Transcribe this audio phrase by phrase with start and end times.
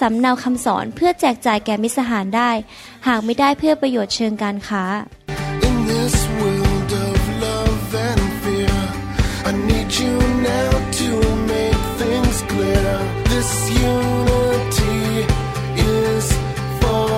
[0.00, 2.50] สำเนาคำสอนเพื่อแจกจ่ายแก่มิตรสหายได้
[3.08, 4.84] หากไม่ได้เพื่อประโยชน์เชิงการค้า
[5.68, 8.78] In this world of love and fear,
[9.48, 10.14] I need you
[10.52, 10.70] now
[11.00, 11.10] to
[11.52, 12.90] make things clear.
[13.32, 13.50] This
[13.92, 15.00] unity
[15.96, 16.26] is
[16.80, 17.10] for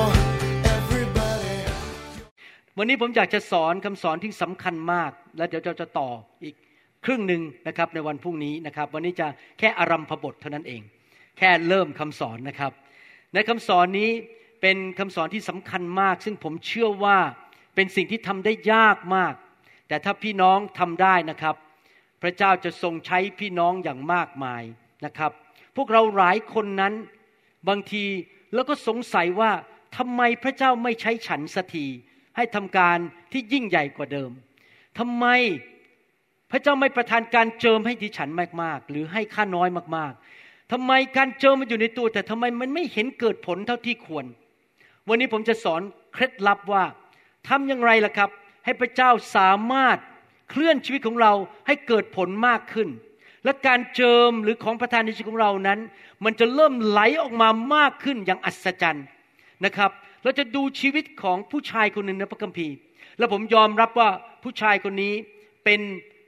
[0.76, 1.58] everybody.
[2.78, 6.08] วันนี้ผมอยากจะสอนคำสอนที่สำคัญมาก และเดี๋ยวเราจะต่อ
[6.44, 6.54] อีก
[7.04, 9.26] ครึ่งหนึ่งนะครับในวันพรุ่งนี้นะครับ วันนี้จะ
[9.58, 10.82] แค่อารัมพบทเท่านั้นเอง
[11.38, 12.72] แค่เริ่มคำสอนนะครับ
[13.34, 14.10] ในคำสอนนี้
[14.60, 17.18] เป็นคำสอนที่สำคัญมาก ซึ่งผมเชื่อว่า
[17.74, 19.34] เป็นสิ่งที่ทำได้ยากมาก
[19.88, 21.56] แต่ถ้าพี่น้องทำได้นะครับ
[22.22, 24.62] พระเจ้าจะทรงใช้พี่น้องอย่างมากมาย
[25.04, 25.32] นะครับ
[25.76, 26.94] พวกเราหลายคนนั้น
[27.68, 28.04] บางที
[28.54, 29.50] แล้วก็สงสัยว่า
[29.96, 31.86] ทำไมพระเจ้าไม่ใช้ฉันสักที
[32.36, 32.98] ให้ทำการ
[33.32, 34.30] ที่ยิ่งใหญ่กว่าเดิม
[34.98, 35.26] ทำไม
[36.50, 38.30] พระเจ้าไม่ประทานการเจิมให้ดิฉัน
[38.62, 40.41] มากๆ หรือให้ค่าน้อยมากๆ
[40.72, 44.24] ทำไมการเจิมมันอยู่ในตัว แต่ทำไมมันไม่เห็นเกิดผลเท่าที่ควร
[45.08, 45.82] วันนี้ผมจะสอน
[46.12, 46.84] เคล็ดลับว่า
[47.48, 48.30] ทำอย่างไรล่ะครับ
[48.64, 49.98] ให้พระเจ้าสามารถ
[50.50, 51.32] เคลื่อนชีวิตของเรา
[51.66, 52.88] ให้เกิดผลมากขึ้น
[53.44, 55.78] และการเจิมหรือของประทานในชีวิตของเรานั้น
[56.24, 59.06] มันจะเริ่มไหลออกมามากขึ้นอย่างอัศจรรย์
[59.64, 59.90] นะครับ
[60.22, 62.74] เราจะดูชีวิตของผู้ชายคนหนึ่งในพระคัมภีร์
[63.18, 64.08] แล้วผมยอมรับว่า
[64.42, 65.14] ผู้ชายคนนี้
[65.64, 65.80] เป็น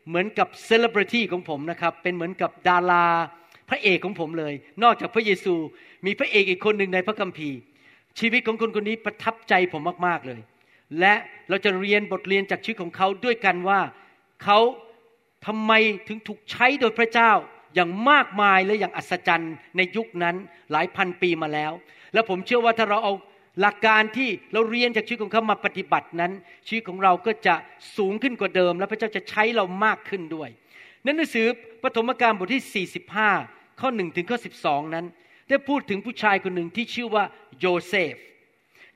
[0.08, 3.06] เหมือนกับเซเลบริตี้ของผมนะครับ เป็นเหมือนกับดารา
[3.68, 5.54] พระเอกของผมเลย นอกจากพระเยซู
[6.06, 7.58] มีพระเอกอีกคนหนึ่งในพระคัมภีร์
[8.18, 10.40] ชีวิตของคนคนนี้ประทับใจผมมาก ๆเลย
[11.00, 11.14] และ
[11.48, 13.80] เราจะเรียนบทเรียนจากชีวิตของเขาด้วยกันว่า
[14.44, 14.58] เขา
[15.46, 15.72] ทำไม
[16.08, 17.30] ถึงถูกใช้โดยพระเจ้า
[17.74, 20.36] อย่างมากมายและอย่างอัศจรรย์ในยุคนั้น
[20.72, 21.72] หลายพันปีมาแล้ว
[22.12, 23.12] และผมเชื่อว่าถ้าเราเอา
[23.60, 26.32] หลักการที่เราเรียนจากชีวิตของเขามาปฏิบัตินั้น
[26.66, 27.54] ชีวิตของเราก็จะ
[27.96, 30.48] สูงขึ้นกว่าเดิม และพระเจ้าจะใช้เรามากขึ้นด้วย
[31.02, 31.46] ในหนังสือ
[31.82, 32.86] ปฐมกาลบทที่
[33.28, 35.06] 45 ข้อ1ถึงข้อ 12 นั้น
[35.48, 37.24] ได้พูดถึงผู้ชายคนหนึ่งที่ชื่อว่า
[37.60, 38.14] โยเซฟ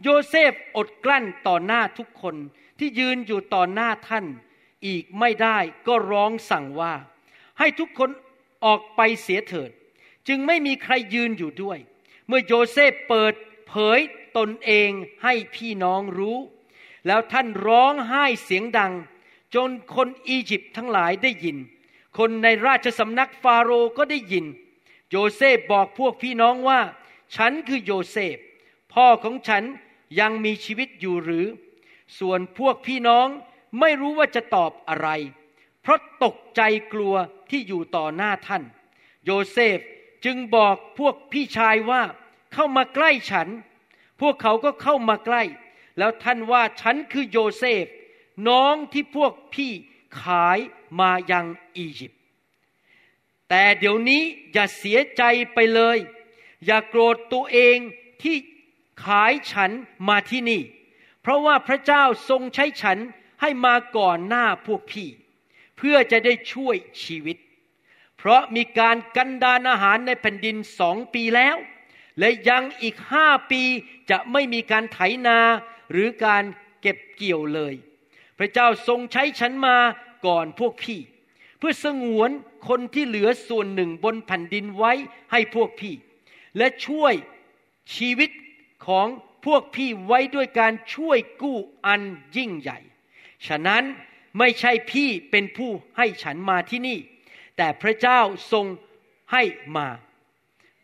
[0.02, 2.36] โยเซฟอดกลั้นต่อหน้าทุกคน
[2.78, 4.26] ที่ยืนอยู่ต่อหน้าท่าน
[4.86, 6.94] อีกไม่ได้ก็ร้องสั่งว่า
[7.58, 8.10] ให้ทุกคน
[8.64, 9.70] ออกไปเสียเถิด
[10.28, 11.78] จึงไม่มีใครยืนอยู่ด้วย
[12.26, 13.34] เมื่อโยเซฟเปิด
[13.66, 13.98] เผย
[14.36, 14.90] ตนเอง
[15.24, 16.38] ให้พี่น้องรู้
[17.06, 18.92] แล้วท่านร้องไห้เสียงดัง
[19.54, 21.56] จนคนอียิปต์ทั้งหลายได้ยิน
[22.18, 24.44] คนในราชสำนักฟาโรห์ก็ได้ยิน
[25.10, 26.80] โยเซฟบอกพวกพี่น้องว่า
[27.36, 28.36] ฉันคือโยเซฟ
[28.92, 29.64] พ่อของฉัน
[30.20, 31.46] ยังมีชีวิตอยู่หรือ
[32.18, 33.26] ส่วนพวกพี่น้อง
[33.80, 35.08] ไม่รู้ว่าจะตอบอะไร
[35.82, 36.60] เพราะตกใจ
[36.92, 37.14] กลัว
[37.50, 38.62] ที่อยู่ต่อหน้าท่าน
[39.24, 39.78] โยเซฟ
[40.24, 42.02] จึงบอกพวกพี่ชายว่า
[42.52, 43.48] เข้ามาใกล้ฉัน
[44.20, 45.42] พวกเขาก็เข้ามาใกล้
[45.98, 47.84] แล้วท่านว่าฉันคือโยเซฟ
[48.48, 49.72] น้องที่พวกพี่
[50.22, 50.58] ขาย
[51.00, 51.46] มายัง
[51.76, 52.17] อียิปต์
[53.48, 54.22] แต่เดี๋ยวนี้
[54.52, 55.22] อย่าเสียใจ
[55.54, 55.98] ไปเลย
[56.66, 57.78] อย่าโกรธตัวเอง
[58.22, 58.36] ที่
[59.04, 59.70] ขายฉัน
[60.08, 60.62] มาที่นี่
[61.22, 62.98] เพราะว่าพระเจ้าทรงใช้ฉัน
[63.40, 65.08] ให้มาก่อนหน้าพวกพี่
[65.76, 67.36] เพื่อจะได้ช่วยชีวิต
[68.16, 71.56] เพราะมีการกันดานอาหารในแผ่นดินสองปีแล้ว
[72.18, 73.62] และยังอีกห้าปี
[74.10, 75.38] จะไม่มีการไถนา
[75.92, 76.44] หรือการ
[76.80, 77.74] เก็บเกี่ยวเลย
[78.38, 79.76] พระเจ้าทรงใช้ฉันมา
[80.26, 81.00] ก่อนพวกพี่
[81.58, 82.30] เพื่อสงวน
[82.68, 84.92] คนที่เหลือส่วนหนึ่งบนแผ่นดินไว้
[85.32, 85.94] ให้พวกพี่
[86.56, 87.14] และช่วย
[87.94, 88.30] ชีวิต
[88.86, 89.06] ของ
[89.46, 92.02] พวกพี่ไว้ด้วยการช่วยกู้อัน
[92.36, 92.78] ยิ่งใหญ่
[93.46, 93.82] ฉะนั้น
[94.38, 96.98] ไม่ใช่พี่เป็นผู้ให้ฉันมาที่นี่
[97.56, 98.20] แต่พระเจ้า
[98.52, 98.66] ทรง
[99.32, 99.42] ให้
[99.76, 99.88] มา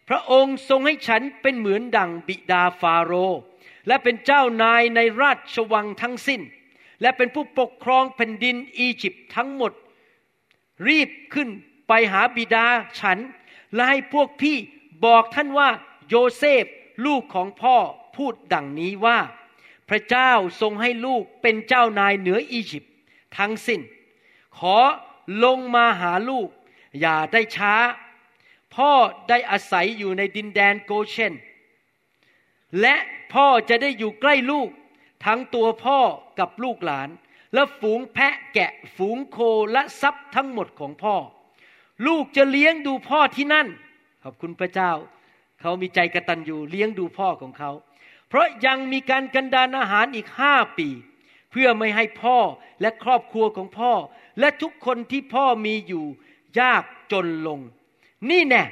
[0.09, 3.41] พระองค์ทรงให้ฉันเป็นเหมือนดังบิดาฟาโรห์
[3.87, 6.41] และเป็นเจ้านายในราชวังทั้งสิ้น
[7.03, 9.73] และเป็นผู้ปกครองแผ่นดินอียิปต์ทั้งหมด
[10.89, 11.49] รีบขึ้น
[11.89, 12.67] ไปหาบิดา
[13.01, 13.19] ฉัน
[13.75, 14.57] และให้พวกพี่
[15.05, 15.69] บอกท่านว่า
[16.09, 16.65] โยเซฟ
[17.07, 17.77] ลูกของพ่อ
[18.17, 19.19] พูดดังนี้ว่า
[19.89, 20.31] พระเจ้า
[20.61, 22.93] ทรงให้ลูกเป็นเจ้านายเหนืออียิปต์
[23.39, 23.81] ทั้งสิ้น
[24.59, 24.77] ขอ
[25.45, 26.49] ลงมาหาลูก
[27.01, 27.75] อย่าได้ช้า
[28.75, 28.93] พ่อ
[29.29, 31.35] ได้อาศัยอยู่ในดินแดนโกเชน
[32.81, 32.97] และ
[33.33, 34.69] พ่อจะได้อยู่ใกล้ลูก
[35.25, 35.99] ทั้งตัวพ่อ
[36.39, 37.09] กับลูกหลาน
[37.55, 39.39] และฝูงแพะแกะฝูงโค
[39.73, 41.17] และทรัพย์ทั้งหมดของพ่อ
[42.07, 43.67] ลูกจะเลี้ยงดูพ่อที่นั่น
[44.23, 44.93] ขอบคุณพระเจ้า
[45.61, 47.71] เขามีใจกระตันอยู่เลี้ยงดูพ่อของเขา
[48.29, 50.89] เพราะยังมีการกันดานอาหารอีกห้าปี
[51.51, 52.39] เพื่อไม่ให้พ่อ
[52.81, 53.93] และครอบครัวของพ่อ
[54.41, 56.05] และทุกคนที่พ่อมีอยู่
[56.61, 57.61] ยากจนลง
[58.31, 58.65] นี่แน่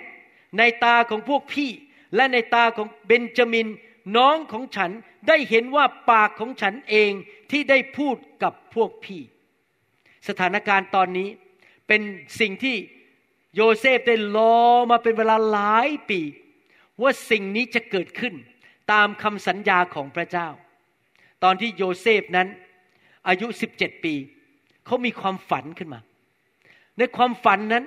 [0.58, 1.70] ในตาของพวกพี่
[2.14, 3.66] และในตาของเบนจามิน
[4.16, 4.90] น้องของฉัน
[5.28, 7.12] ได้เห็นว่าปากของฉันเอง
[7.50, 9.22] ที่ได้พูดกับพวกพี่
[10.28, 11.28] สถานการณ์ตอนนี้
[11.88, 12.00] เป็น
[12.40, 12.76] สิ่งที่
[13.54, 14.58] โยเซฟได้รอ
[14.90, 16.20] มาเป็นเวลาหลายปี
[17.02, 18.34] ว่าสิ่งนี้จะเกิดขึ้น
[18.92, 20.48] ตามคำสัญญาของพระเจ้า
[21.42, 22.48] ตอนที่โยเซฟนั้น
[23.28, 23.46] อายุ
[23.76, 24.14] 17 ปี
[24.86, 26.00] เขามีความฝันขึ้นมา
[26.98, 27.84] ในความฝันนั้น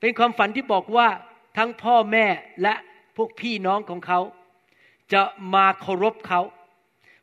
[0.00, 1.08] เป็นความฝันที่บอกว่า
[1.56, 2.26] ทั้งพ่อแม่
[2.62, 2.74] และ
[3.16, 4.20] พวกพี่น้องของเขา
[5.12, 5.22] จะ
[5.54, 6.40] มาเคารพเขา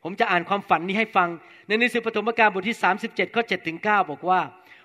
[0.02, 1.28] ผมจะอ่านความฝันนี้ให้ฟัง
[1.66, 4.40] ในหนังสือปฐมกาลบทที่ 37ข้อ7ถึง9บอกว่า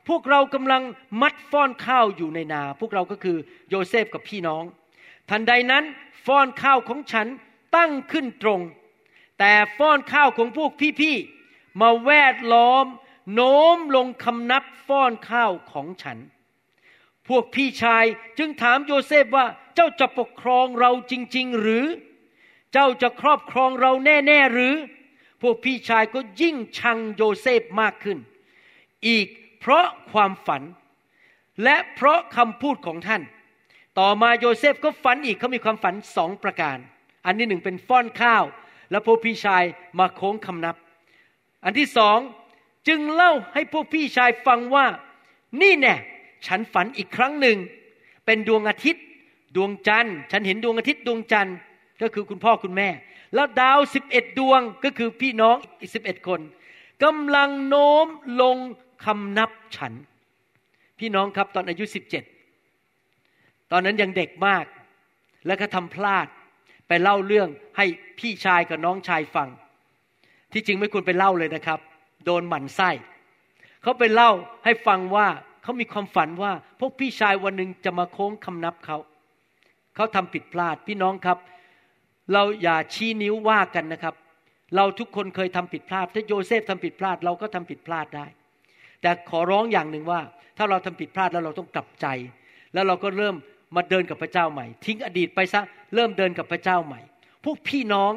[0.07, 0.83] พวกเรากำลัง
[1.21, 3.37] มัดฟ้อนข้าวอยู่ในนา พวกเราก็คือ
[3.69, 4.63] โยเซฟกับพี่น้อง
[5.29, 5.83] ทันใดนั้น
[6.25, 7.27] ฟ้อนข้าวของฉัน
[7.75, 8.61] ตั้งขึ้นตรง
[9.39, 10.71] แต่ฟ้อนข้าวของพวก
[11.01, 12.85] พี่ๆมาแวดล้อม
[13.33, 16.17] โน้มลงคำนับฟ้อนข้าวของฉัน
[17.27, 18.05] พวกพี่ชาย
[18.37, 19.45] จึงถามโยเซฟว่า
[19.75, 24.73] เจ้าจะปกครองเราจริง ๆ หรือเจ้าจะครอบครองเราแน่ ๆ หรือ
[25.41, 28.17] พวกพี่ชายก็ยิ่งชังโยเซฟมากขึ้น
[29.07, 29.27] อีก
[29.59, 30.61] เพราะความฝัน
[31.63, 33.21] และเพราะคำพูดของท่าน
[33.99, 36.77] ต่อมาโยเซฟก็ฝันอีกเขามีความฝันสองประการ
[37.25, 38.43] อันที่หนึ่งเป็นฟ้อนข้าว
[38.91, 39.63] แล้วพวกพี่ชาย
[39.99, 40.75] มาโค้งคำนับ
[41.63, 42.19] อันที่สอง
[42.87, 44.85] จึงเล่าให้พวกพี่ชายฟังว่า
[45.61, 45.95] นี่แน่
[46.47, 47.57] ฉันฝันอีกครั้งหนึ่ง
[48.25, 49.03] เป็นดวงอาทิตย์
[49.55, 51.55] ดวงจันทร์ ฉันเห็นดวงอาทิตย์ดวงจันทร์
[52.01, 52.89] ก็คือคุณพ่อคุณแม่
[53.33, 56.39] แล้วดาวสิบเอ็ดดวงก็คือพี่น้องอีกสิบเอ็ดคน
[57.03, 58.07] กำลังโน้ม
[58.41, 58.57] ลง
[59.05, 59.93] คำนับฉัน
[60.99, 62.23] พี่น้องครับตอนอายุสิบเจ็ด
[63.71, 64.65] ตอนนั้นยังเด็กมาก
[65.47, 66.27] แล้วก็ทำพลาด
[66.87, 67.85] ไปเล่าเรื่องให้
[68.19, 69.47] พี่ชายกับน้องชายฟัง
[70.53, 71.79] ที่จริงไม่ควรไปเล่าเลยนะครับ
[72.25, 72.89] โดนหมั่นไส้
[73.81, 74.31] เขาไปเล่า
[74.63, 75.27] ให้ฟังว่า
[75.63, 78.97] เขามีความฝันว่า พวกพี่ชายวันหนึ่งจะมาโค้งคำนับเขา
[79.95, 81.37] เขาทำผิดพลาดพี่น้องครับ
[82.33, 84.15] เราอย่าชี้นิ้วว่ากันนะครับ
[84.75, 88.25] เราทุกคนเคยทำผิดพลาด ถ้าโยเซฟทำผิดพลาด เราก็ทำผิดพลาดได้
[89.01, 90.21] แต่ขอร้องอย่างหนึ่งว่า
[90.57, 92.07] ถ้าเราทำผิดพลาดแล้วเราต้องกลับใจ
[92.73, 93.35] แล้วเราก็เริ่ม
[93.75, 95.61] มาเดินกับพระเจ้าใหม่ ทิ้งอดีตไปซะ
[95.95, 97.01] เริ่มเดินกับพระเจ้าใหม่
[97.43, 98.11] พวกพี่น้อง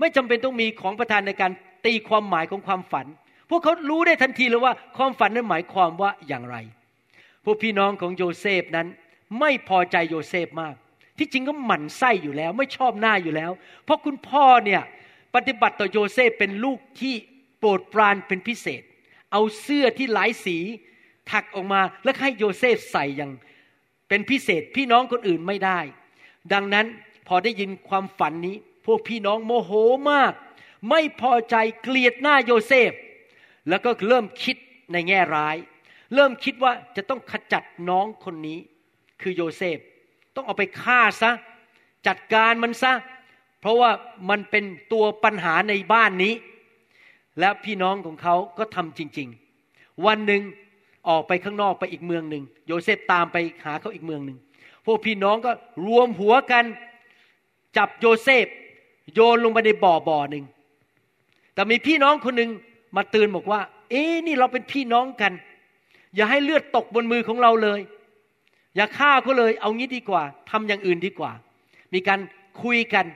[0.00, 1.52] ไม่จำเป็นต้องมีของประทานในการ
[1.86, 3.06] ตีความหมายของความฝัน
[3.50, 6.56] พวกเขารู้ได้ทันทีเลยว่าความฝันนั้นหมายความว่าอย่างไร
[7.44, 8.86] พวกพี่น้องของโยเซฟนั้น
[9.40, 10.74] ไม่พอใจโยเซฟมาก
[11.18, 13.50] ที่จริงก็หมั่นไส้อยู่แล้ว ไม่ชอบหน้าอยู่แล้ว
[13.84, 14.82] เพราะคุณพ่อเนี่ย
[15.34, 17.14] ปฏิบัติต่อโยเซฟเป็นลูกที่
[17.58, 18.82] โปรดปรานเป็นพิเศษ
[19.32, 20.58] เอาเสื้อที่หลายสี
[21.30, 23.32] ถักออกมาแล้วให้โยเซฟใส่อย่าง
[24.08, 25.80] เป็นพิเศษพี่น้องคนอื่นไม่ได้
[26.52, 26.86] ดังนั้น
[27.28, 29.72] พอได้ยินความฝันนี้ พวกพี่น้องโมโห
[30.10, 30.32] มาก
[30.90, 32.92] ไม่พอใจเกลียดหน้าโยเซฟ
[33.68, 34.56] แล้วก็เริ่มคิด
[34.92, 35.56] ในแง่ร้าย
[36.14, 38.58] เริ่มคิดว่าจะต้องขจัดน้องคนนี้
[39.22, 39.78] คือโยเซฟ
[40.36, 41.32] ต้องเอาไปฆ่าซะ
[42.06, 42.92] จัดการมันซะ
[43.60, 43.90] เพราะว่า
[44.30, 46.34] มันเป็นตัวปัญหาในบ้านนี้
[47.40, 49.28] และพี่น้องของเขาก็ทำจริง
[49.66, 50.42] ๆ วันหนึ่ง
[51.08, 54.38] ออกไปข้างนอกไปอีกเมืองหนึ่งโยเซฟตามไปหาเขาอีกเมืองหนึ่ง
[54.86, 55.52] พวกพี่น้องก็
[55.86, 56.64] รวมหัวกัน
[57.76, 58.46] จับโยเซฟ
[59.14, 60.44] โยนลงไปในบ่อบ่อหนึ่ง
[61.54, 62.50] แต่มีพี่น้องคนหนึ่ง
[62.96, 65.32] มาเตือนบอกว่า เอ๊นี่เราเป็นพี่น้องกัน
[66.14, 67.80] อย่าให้เลือดตกบนมือของเราเลย
[68.76, 71.32] อย่าฆ่าเขาเลยเอางี้ดีกว่าทำอย่างอื่นดีกว่า
[71.94, 72.20] มีการ
[72.62, 73.06] คุยกัน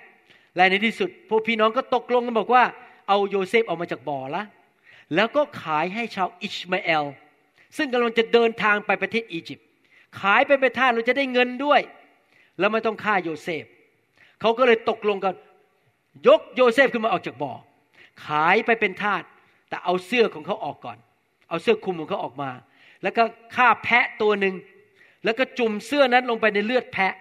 [0.57, 2.65] และในที่สุด พวกพี่น้องก็ตกลงกันบอกว่า
[3.09, 4.43] เอาโยเซฟออกมาจากบ่อละ
[5.15, 7.05] แล้วก็ขายให้ชาวอิชมาเอล
[7.77, 9.67] ซึ่งกำลังจะเดินทางไปประเทศอียิปต์
[10.21, 11.81] ขายไปเป็นทาสเราจะได้เงินด้วย
[12.59, 13.65] แล้วไม่ต้องฆ่าโยเซฟ
[14.41, 15.35] เขาก็เลยตกลงกัน
[16.29, 17.53] ยกโยเซฟขึ้นมาออกจากบ่อ
[18.27, 19.23] ขายไปเป็นทาส
[19.69, 20.99] แต่เอาเสื้อของเขาออกก่อน
[21.49, 22.51] เอาเสื้อคลุมของเขาออกมา
[23.03, 23.23] แล้วก็
[23.57, 24.55] ฆ่าแพะตัวหนึ่ง
[25.25, 27.15] แล้วก็จุ่มเสื้อนั้นลงไปในเลือดแพะ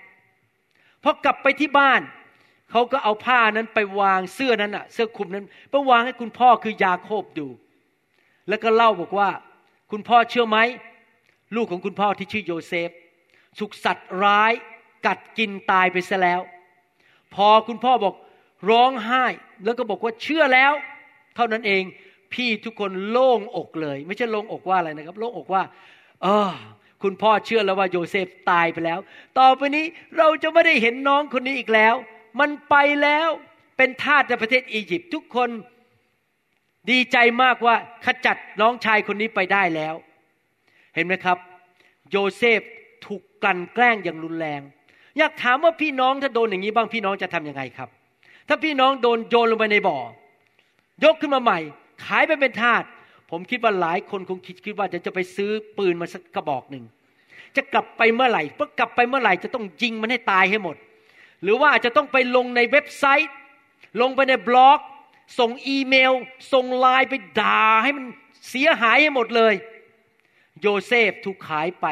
[1.04, 2.02] พอกลับไปที่บ้าน
[2.72, 7.48] เขาก็เอาผ้านั้นไปวางเสื้อนั้นอะเสื้อคลุมนั้นไปวางให้คุณพ่อคือยาโคบดู
[8.50, 9.30] แล้วก็เล่าบอกว่า
[9.92, 10.58] คุณพ่อเชื่อไหม
[11.56, 12.90] ลูกของคุณพ่อที่ชื่อโยเซฟ
[13.60, 14.54] สุกสัตว์ร้าย
[15.06, 16.42] กัดกินตายไปซะแล้ว
[17.36, 18.16] พอคุณพ่อบอก
[18.70, 19.26] ร้องไห้
[19.66, 20.74] แล้วก็บอกว่าเชื่อแล้ว
[21.36, 21.84] เท่านั้นเอง
[22.34, 25.62] พี่ทุกคนโล่งอกเลย ไม่ใช่โล่งอกว่าอะไรนะครับ โล่งอกว่า
[26.24, 26.52] เออ
[27.04, 29.00] คุณพ่อเชื่อแล้วว่าโยเซฟตายไปแล้ว
[29.40, 29.86] ต่อไปนี้
[30.18, 31.96] เราจะไม่ได้เห็นน้องคนนี้อีกแล้ว
[32.40, 33.28] มันไปแล้ว
[33.78, 35.50] เป็นทาสในประเทศอียิปต์ทุกคน
[36.92, 37.76] ดีใจมากว่า
[38.06, 39.94] ขจัดน้องชายคนนี้ไปได้แล้ว
[40.96, 41.38] เห็นไหมครับ
[42.12, 42.62] โยเซฟ
[43.06, 44.62] ถูกกลั่นแกล้งอย่างรุนแรง
[45.18, 47.90] อยากถามว่าพี่น้องถ้าโดนอย่างนี้บ้างพี่น้องจะทํำยังไงครับ
[48.48, 49.98] ถ้าพี่น้องโดนโยนลงไปในบ่อ
[51.04, 51.60] ยกขึ้นมาใหม่
[52.06, 52.84] ขายไปเป็นทาส
[53.30, 56.86] ผมคิดว่าหลายคนคงคิดคิดว่าจะจะไปซื้อปืนมาสักกระบอกหนึ่ง
[57.56, 60.76] จะกลับไปเมื่อไหร่เพื่อกลับไปเมื่อไหร่จะต้องยิงมันให้ตายให้หมด
[61.44, 63.32] หรือว่าอาจจะต้องไปลงในเว็บไซต์
[64.02, 64.80] ลงไปในบล็อก
[65.40, 66.14] ส่งอีเมล
[66.54, 68.06] ส่งไลน์ไปด่าให้มัน
[68.50, 69.54] เสียหายให้หมดเลย
[70.62, 71.86] โยเซฟถูกขายไป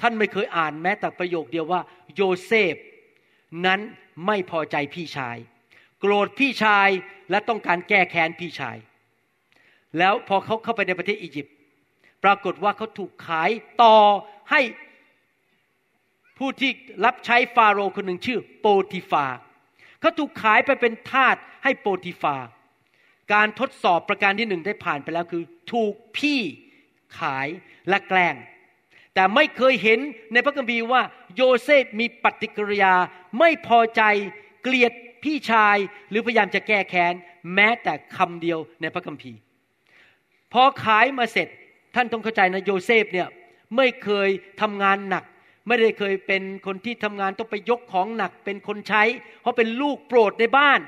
[0.00, 1.80] ท่านไม่เคยอ่านแม้แต่ประโยคเดียวว่า
[2.14, 2.74] โยเซฟ
[3.66, 3.80] นั้น
[4.26, 5.36] ไม่พอใจพี่ชาย
[6.00, 6.88] โกรธพี่ชาย
[7.30, 8.76] และต้องการแก้แค้นพี่ชาย
[9.98, 11.54] แล้วพอเขาเข้าไปในประเทศอียิปต์
[12.24, 13.50] ปรากฏว่าเขาถูกขาย
[13.82, 13.96] ต่อ
[14.50, 14.60] ให้
[16.38, 16.70] ผู้ที่
[17.04, 19.26] รับใช้ฟาโรห์คนหนึ่งชื่อโปติฟา
[20.00, 22.36] เขาถูกขายไปเป็นทาสให้โปติฟา
[23.32, 26.40] การทดสอบประการที่หนึ่งได้ผ่านไปแล้วคือ ถูกพี่
[27.18, 27.48] ขาย
[27.88, 28.36] และแกล้ง
[29.14, 30.00] แต่ไม่เคยเห็น
[30.32, 31.02] ในพระคัมภีร์ว่า
[31.36, 32.94] โยเซฟมีปฏิกิริยา
[33.38, 34.02] ไม่พอใจ
[34.62, 34.92] เกลียด
[35.24, 35.76] พี่ชาย
[36.10, 37.14] หรือพยายามจะแก้แค้น
[37.54, 39.38] แม้แต่คำเดียวในพระคัมภีร์
[40.52, 41.48] พอขายมาเสร็จ
[41.94, 43.28] ท่านต้องเข้าใจนะโยเซฟเนี่ย
[43.76, 44.28] ไม่เคย
[44.60, 45.24] ทำงานหนัก
[45.68, 49.02] ไม่ได้เคยเป็นคนที่ทำงานต้องไปยกของหนักเป็นคนใช้
[49.40, 50.80] เพราะเป็นลูกโปรดในบ้าน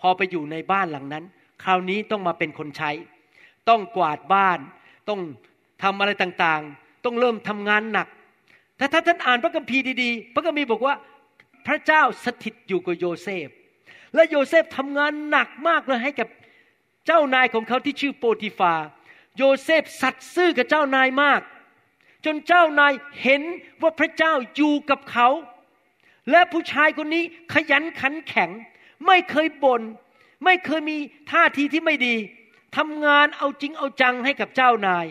[0.00, 1.24] พอไปอยู่ในบ้านหลังนั้น
[1.64, 2.90] คราวนี้ต้องมาเป็นคนใช้
[3.68, 4.58] ต้องกวาดบ้าน
[5.08, 5.20] ต้อง
[5.82, 8.08] ทำอะไรต่างๆ ต้องเริ่มทำงานหนัก
[8.78, 10.94] ถ้าท่านอ่านพระคัมภีร์ดีๆ พระคัมภีร์บอกว่า
[11.66, 13.48] พระเจ้าสถิตอยู่กับโยเซฟ
[14.14, 16.28] และโยเซฟทำงานหนักมากเลยให้กับ
[17.06, 18.74] เจ้านายของเขาที่ชื่อโปติฟา
[19.36, 21.40] โยเซฟสัตย์ซื่อกับเจ้านายมาก
[22.24, 22.92] จนเจ้านาย
[23.22, 23.42] เห็น
[23.82, 25.28] ว่าพระเจ้าอยู่กับเขา
[26.30, 28.50] และผู้ชายคนนี้ขยันขันแข็ง
[29.06, 29.82] ไม่เคยบน่น
[30.44, 30.96] ไม่เคยมี
[31.30, 32.14] ท่าทีที่ไม่ดี
[32.76, 35.06] ทำงานเอาจริงเอาจังให้กับเจ้านาย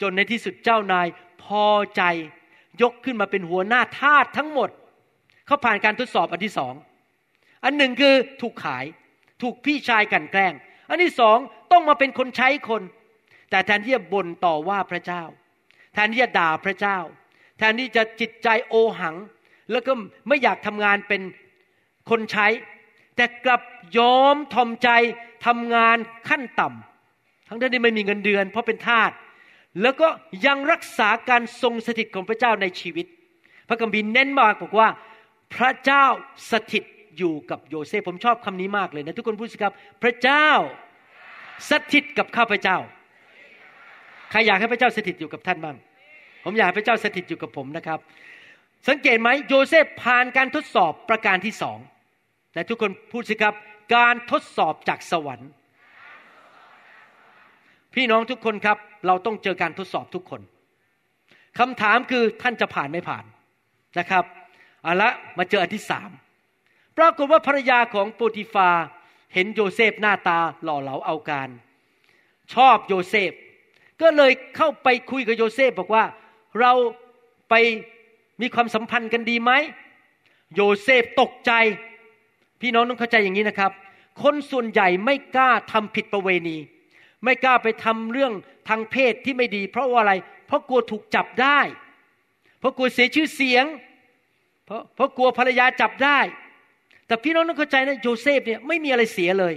[0.00, 1.06] จนในที่สุดเจ้านาย
[1.42, 2.02] พอใจ
[2.82, 4.70] ยกขึ้นมาเป็นหัวหน้าทาสทั้งหมด
[5.46, 6.74] เขาผ่านการทดสอบอันที่สอง
[7.64, 8.84] อันหนึ่งคือถูกขาย
[9.42, 10.54] ถูกพี่ชายกันแกล้ง
[10.88, 11.38] อันที่สอง
[11.72, 12.82] ต้องมาเป็นคนใช้คน
[13.50, 15.22] แต่แทนที่จะบ่นต่อว่าพระเจ้า
[15.94, 16.98] แทนที่จะด่าพระเจ้า
[17.58, 19.16] แทนที่จะจิตใจโอหัง
[19.70, 19.92] แล้วก็
[20.28, 21.22] ไม่อยากทำงานเป็น
[22.10, 22.46] คนใช้
[23.16, 23.62] แต่กลับ
[23.98, 24.88] ยอมทอมใจ
[25.46, 25.96] ทำงาน
[26.28, 29.10] ขั้นต่ำทั้งที่ไม่มีเงินเดือน เพราะเป็นทาส
[29.82, 30.08] แล้วก็
[30.46, 33.06] ยังรักษาการทรงสถิตของพระเจ้าในชีวิต
[33.68, 34.88] พระคัมภีร์เน้นมากบอกว่า
[35.54, 36.04] พระเจ้า
[36.50, 36.84] สถิต
[37.18, 39.72] อยู่กับโยเซฟผมชอบคำนี้มากเลยนะทุกคนพูดสิครับ
[40.02, 40.48] พระเจ้า
[41.70, 42.76] สถิตกับข้าพเจ้า
[44.30, 45.76] ใครอยากให้พระเจ้าสถิตอยู่กับท่านบ้าง
[46.44, 47.98] ผมอยากให้พระเจ้าสถิตอยู่กับผมนะครับ
[48.88, 51.78] สังเกตไหมโยเซฟผ่านการทดสอบประการที่สอง
[52.52, 53.54] แต่ทุกคนพูดสิครับ
[53.96, 55.50] การทดสอบจากสวรรค์
[57.94, 60.40] พี่น้องทุกคนครับ เราต้องเจอการทดสอบทุกคน
[61.58, 63.24] คำถามคือท่านจะผ่านไม่ผ่าน
[63.98, 64.24] นะครับ
[64.82, 66.10] เอาละมาเจออันที่สาม
[66.98, 68.70] ปรากฏว่าภรรยาของโปติฟา
[69.34, 71.48] เห็นโยเซฟหน้าตาหล่อเหลาเอาการ
[72.54, 73.32] ชอบโยเซฟ
[74.00, 76.04] ก็เลยเข้าไปคุยกับโยเซฟบอกว่า
[76.60, 76.72] เรา
[77.50, 77.54] ไป
[78.40, 79.52] มีความสัมพันธ์กันดีไหม
[80.54, 81.52] โยเซฟตกใจ
[82.60, 83.72] พี่น้องต้องเข้าใจอย่างนี้นะครับ
[84.22, 86.56] คนส่วนใหญ่ไม่กล้าทำผิดประเวณี
[87.24, 88.32] ไม่กล้าไปทำเรื่อง
[88.68, 90.12] ทางเพศที่ไม่ดี เพราะว่าอะไร
[90.46, 91.60] เพราะกลัวถูกจับได้
[92.58, 93.64] เพราะกลัวเสียชื่อเสียง
[94.66, 96.18] เพราะเพราะกลัวภรรยาจับได้
[97.08, 99.54] แต่พี่น้องต้องเข้าใจนะโยเซฟเนี่ยไม่มีอะไรเสียเลย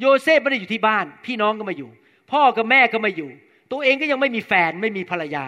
[0.00, 1.90] โยเซฟไม่ได้อยู่ที่บ้าน พี่น้องก็มาอยู่
[2.32, 3.30] พ่อกับแม่ก็มาอยู่
[3.72, 5.44] ตัวเองก็ยังไม่มีแฟนไม่มีภรรยา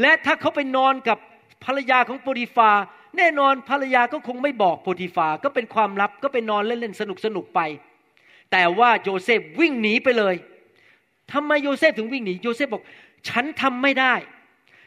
[0.00, 1.18] และถ้าเขาไปนอนกับ
[1.64, 2.70] ภรรยาของโปทิฟาร์
[3.16, 7.60] แน่นอนภรรยาก็คงไม่บอกโปทิฟาร์ ก็เป็นความลับก็ไปนอนเล่นๆสนุกสนุกไป
[8.52, 10.34] แต่ว่าโยเซฟวิ่งหนีไปเลย
[11.32, 12.84] ทำไมโยเซฟถึงวิ่งหนีโยเซฟบอก
[13.28, 14.14] ฉันทำไม่ได้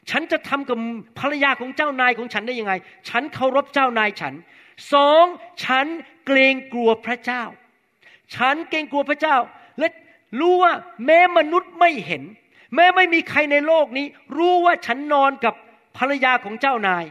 [0.10, 0.78] ฉันจะทำกับ
[1.20, 2.74] ภรรยาของเจ้านายของฉันได้ยังไง
[3.10, 4.34] ฉันเคารพเจ้านายฉัน
[4.94, 5.26] สอง
[5.64, 5.86] ฉัน
[6.26, 7.44] เกรงกลัวพระเจ้า
[8.36, 9.38] ฉันเกรงกลัวพระเจ้า
[9.80, 9.88] และ
[10.40, 10.74] รู้ว่า
[11.06, 12.24] แม้มนุษย์ไม่เห็น
[12.76, 14.06] แม้ไม่มีใครในโลกนี้
[14.38, 15.54] รู้ว่าฉันนอนกับ
[15.98, 17.06] ภรรยาของเจ้านาย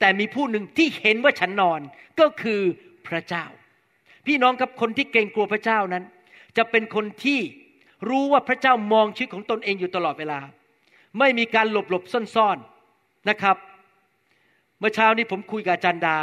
[0.00, 1.80] แต่มีผู้หนึ่งที่เห็นว่าฉันนอน
[2.20, 2.60] ก็คือ
[3.08, 3.44] พระเจ้า
[4.26, 6.04] พี่น้องกับคนที่เกรงกลัวพระเจ้านั้น
[6.56, 7.40] จะเป็นคนที่
[8.08, 10.40] รู้ว่าพระเจ้ามองชีวิตของตนเองอยู่ตลอดเวลา
[11.18, 13.56] ไม่มีการหลบหลบซ่อนๆนะครับ
[14.78, 16.16] เมื่อเช้านี้ผมคุยกับอาจารย์ดา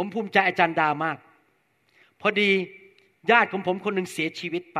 [0.00, 1.16] ผมภูมิใจอาจารย์ดามาก
[2.20, 2.50] พอดี
[3.30, 4.78] ญาติของผมคนหนึ่งเสียชีวิตไป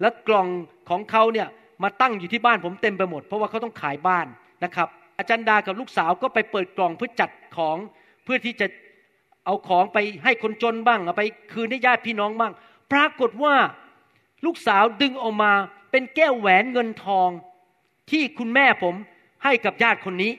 [0.00, 0.48] แล้วกล่อง
[0.90, 1.48] ของเขาเนี่ย
[1.82, 4.26] มาตั้งอยู่ที่บ้านผมเต็มไปหมด เพราะว่าเขาต้องขายบ้าน
[4.64, 7.76] นะครับ อาจารย์ดากับลูกสาวก็ไปเปิดกล่องเพื่อจัดของ
[8.24, 8.66] เพื่อที่จะ
[9.44, 11.22] เอาของไปให้คนจนบ้างเอาไป
[11.52, 12.52] คืนให้ญาติพี่น้องบ้าง
[12.92, 13.54] ปรากฏว่า
[14.44, 15.52] ลูกสาวดึงออกมา
[15.90, 17.28] เป็นแก้วแหวนเงินทอง
[18.10, 18.94] ที่คุณแม่ผม
[19.44, 20.32] ให้กับญาติคนนี้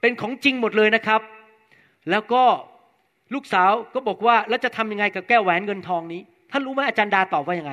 [0.00, 1.20] เป็นของจริงหมดเลยนะครับ
[2.10, 2.44] แล้วก็
[3.34, 6.20] ลูกสาวก็บอกว่าแล้วจะทำยังไงกับแก้วแหวนเงินทองนี้
[6.50, 7.72] ท่านรู้ไหมอาจารย์ดาตอบว่ายังไง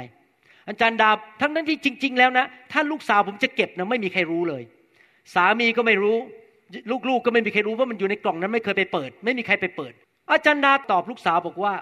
[0.69, 1.09] อาจารย์ดา
[1.41, 4.63] ทั้งนั้นที่จริง ๆ แล้วนะถ้าลูกสาวผมจะเก็บนะไม่มีใครรู้เลย
[5.33, 6.17] สามีก็ไม่รู้
[7.09, 9.93] ลูกๆก็ไม่มีใครรู้ว่ามันอยู่ในกล่องนั้นไม่เคยไปเปิด ไม่มีใครไปเปิด
[10.31, 11.73] อาจารย์ดาตอบลูกสาวบอกว่า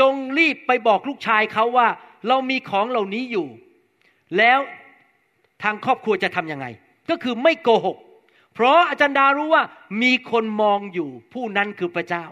[0.00, 1.88] จงรีบไปบอกลูกชายเขาว่า
[2.28, 3.46] เรามีของเหล่านี้อยู่
[4.38, 4.58] แล้ว
[5.62, 6.66] ทางครอบครัวจะทำยังไง
[7.10, 7.96] ก็คือไม่โกหก
[8.54, 9.62] เพราะอาจารย์ดารู้ว่า
[10.02, 12.24] มีคนมองอยู่ผู้นั้นคือพระเจ้า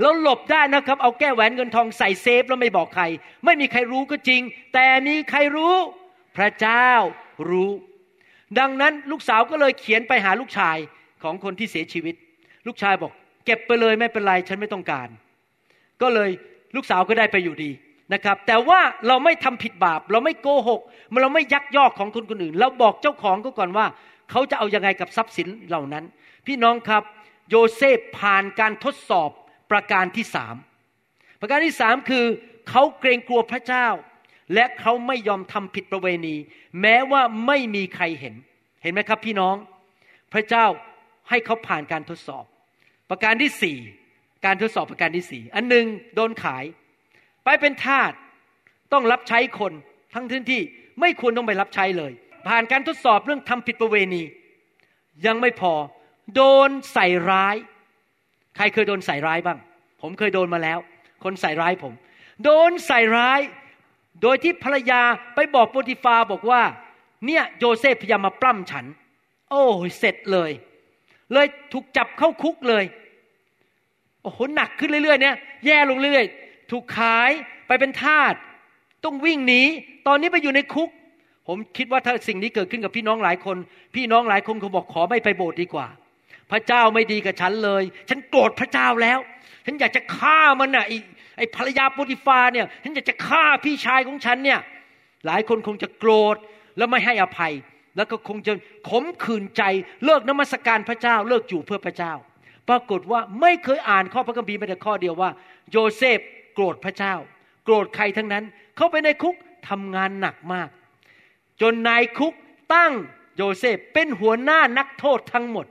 [0.00, 3.04] แล้วหลบได้นะครับ เอาแก้แหวนเงินทองใส่เซฟแล้วไม่บอกใคร
[3.44, 4.42] ไม่มีใครรู้ก็จริง
[4.74, 5.74] แต่มีใครรู้
[6.36, 6.88] พระเจ้า
[7.50, 7.70] รู้
[8.58, 10.76] ดังนั้นลูกสาวก็เลยเขียนไปหาลูกชาย
[11.22, 12.14] ของคนที่เสียชีวิต
[12.66, 13.12] ลูกชายบอก
[13.46, 15.08] เก็บไปเลยไม่เป็นไรฉันไม่ต้องการ
[16.02, 16.30] ก็เลย
[16.76, 17.70] ลูกสาวก็ได้ไปอยู่ดี
[18.12, 20.80] นะครับ แต่ว่าเราไม่ทำผิดบาป เราไม่โกหก
[21.22, 23.86] เราไม่ยักยอกของคนคนอื่น เราบอกเจ้าของก็ก่อนว่า
[24.30, 26.04] เขาจะเอายังไงกับทรัพย์สินเหล่านั้น
[26.46, 27.02] พี่น้องครับ
[27.50, 29.30] โยเซฟผ่านการทดสอบ
[29.70, 30.56] ประการที่สาม
[31.40, 32.24] ประการที่สามคือ
[32.70, 33.86] เขาเกรงกลัวพระเจ้า
[34.54, 36.36] และเขาไม่ยอมทำผิดประเวณี
[36.80, 38.34] แม้ว่าไม่มีใครเห็น
[38.82, 39.56] เห็นไหมครับพี่น้อง
[40.32, 40.66] พระเจ้า
[41.28, 42.44] ให้เขาผ่านการทดสอบ
[43.10, 43.78] ประการที่สี่
[44.44, 46.64] การทดสอบประการที่สี่อันหนึ่งโดนขาย
[47.44, 48.12] ไปเป็นทาส
[48.92, 49.72] ต้องรับใช้คน
[50.14, 50.62] ทั้งที่ที่
[51.00, 52.12] ไม่ควรต้องไปรับใช้เลย
[52.48, 54.22] ผ่านการทดสอบเรื่องทำผิดประเวณี
[55.26, 55.74] ยังไม่พอ
[56.34, 57.56] โดนใส่ร้าย
[58.60, 59.58] ครเคยโดนใส่ร้ายบ้าง
[60.02, 60.78] ผมเคยโดนมาแล้ว
[61.24, 61.92] คนใส่ร้ายผม
[62.44, 63.40] โดนใส่ร้าย
[64.22, 65.02] โดยที่ภรรยา
[65.34, 66.62] ไปบอกโปติฟาบอกว่า
[67.26, 68.84] เนี่ยโยเซฟพยายามมาปล้ำฉัน
[69.50, 70.50] โอ้ยเสร็จเลย
[71.32, 72.84] เลยถูกจับเข้าคุกเลย
[74.22, 75.36] โอ้โหหนักขึ้นเรื่อยๆเนี่ย
[75.66, 77.30] แย่ลงเรื่อยๆ ถูกขาย
[77.66, 78.34] ไปเป็นทาส
[79.04, 79.62] ต้องวิ่งหนี
[80.06, 80.90] ตอนนี้ไปอยู่ในคุก
[81.46, 83.56] ผมคิดว่าถ้าสิ่งนี้เกิดขึ้นกับพี่น้องหลายคน
[83.94, 85.86] พี่น้องหลายคนคงบอกขอไม่ไปโบสถ์ดีกว่า
[86.50, 89.18] พระเจ้าไม่ดีกับฉันเลย ฉันโกรธพระเจ้าแล้ว
[89.66, 90.96] ฉันอยากจะฆ่ามันน่ะไอ้
[91.36, 94.60] ไอ้ภรรยาโปทิฟาร์เนี่ย ฉันอยากจะฆ่าพี่ชายของฉันเนี่ย
[95.26, 96.36] หลายคนคงจะโกรธ
[96.76, 97.52] แล้วไม่ให้อภัย
[97.96, 98.52] แล้วก็คงจะ
[98.88, 99.62] ขมขื่นใจ
[100.04, 102.12] เลิกนมัสการพระเจ้า เลิกอยู่เพื่อพระเจ้า
[102.68, 105.30] ปรากฏว่าไม่เคยอ่านข้อพระคัมภีร์แม้แต่ข้อเดียวว่า
[105.70, 106.20] โยเซฟ
[106.54, 107.14] โกรธพระเจ้า
[107.64, 108.44] โกรธใครทั้งนั้น
[108.76, 109.36] เข้าไปในคุก
[109.68, 110.68] ทำงานหนักมาก
[111.60, 112.34] จนนายคุก
[112.74, 112.92] ตั้ง
[113.36, 115.66] โยเซฟเป็นหัวหน้านักโทษทั้งหมด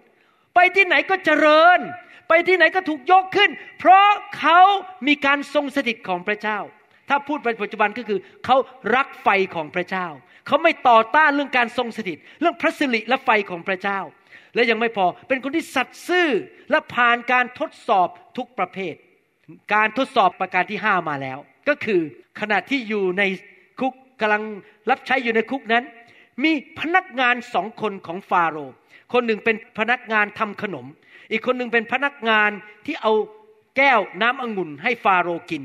[0.56, 1.80] ไปที่ไหนก็เจริญ
[2.28, 4.08] ไปที่ไหนก็ถูกยกขึ้น เพราะ
[4.40, 4.60] เขา
[5.08, 6.60] มีการทรงสถิตของพระเจ้า
[7.10, 8.58] ถ้าพูดปัจจุบันก็คือเขา
[8.96, 10.08] รักไฟของพระเจ้า
[10.48, 14.00] เขาไม่ต่อต้านเรื่องการทรงสถิต เรื่องพระสิริและไฟของพระเจ้า
[14.56, 16.30] และยังไม่พอเป็นคนที่สัตย์ซื่อ
[16.72, 18.08] และผ่านการทดสอบ
[18.38, 18.96] ทุกประเภท
[19.74, 21.38] การทดสอบประการที่ห้ามาแล้ว
[21.70, 22.02] ก็คือ
[22.40, 23.24] ขณะที่อยู่ใน
[23.80, 24.44] คุกกำลัง
[24.90, 25.84] รับใช้อยู่ในคุกนั้น
[26.44, 28.72] มีพนักงานสองคนของฟาโรห
[29.14, 30.86] คนหนึ่งเป็นพนักงานทำขนม
[31.32, 32.52] อีกคนหนึ่งเป็นพนักงาน
[32.86, 33.14] ที่เอา
[33.78, 35.64] แก้วน้ำองุ่นให้ฟาโรกิน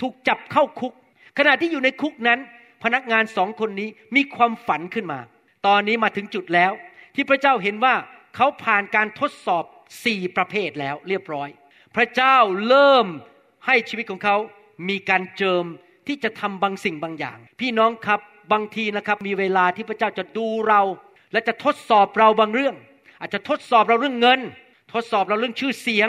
[0.00, 0.92] ถูกจับเข้าคุก
[1.38, 2.38] ขณะที่อยู่ในคุกนั้น
[2.84, 5.20] พนักงานสองคนนี้มีความฝันขึ้นมา
[5.66, 6.72] ตอนนี้มาถึงจุดแล้ว
[7.14, 7.94] ที่พระเจ้าเห็นว่า
[8.36, 9.64] เขาผ่านการทดสอบ
[10.04, 11.48] สี่ประเภทแล้วเรียบร้อย
[11.96, 12.36] พระเจ้า
[12.68, 13.06] เริ่ม
[13.66, 14.36] ให้ชีวิตของเขา
[14.88, 15.64] มีการเจิม
[16.06, 18.20] ที่จะทำบางสิ่งบางอย่าง พี่น้องครับ
[18.52, 20.82] บางทีนะครับมีเวลาที่พระเจ้าจะดูเรา
[21.34, 22.74] และจะทดสอบเราบางเรื่อง
[23.20, 24.40] อาจจะทดสอบเราเรื่องเงิน
[24.94, 26.08] ทดสอบเราเรื่องชื่อเสียง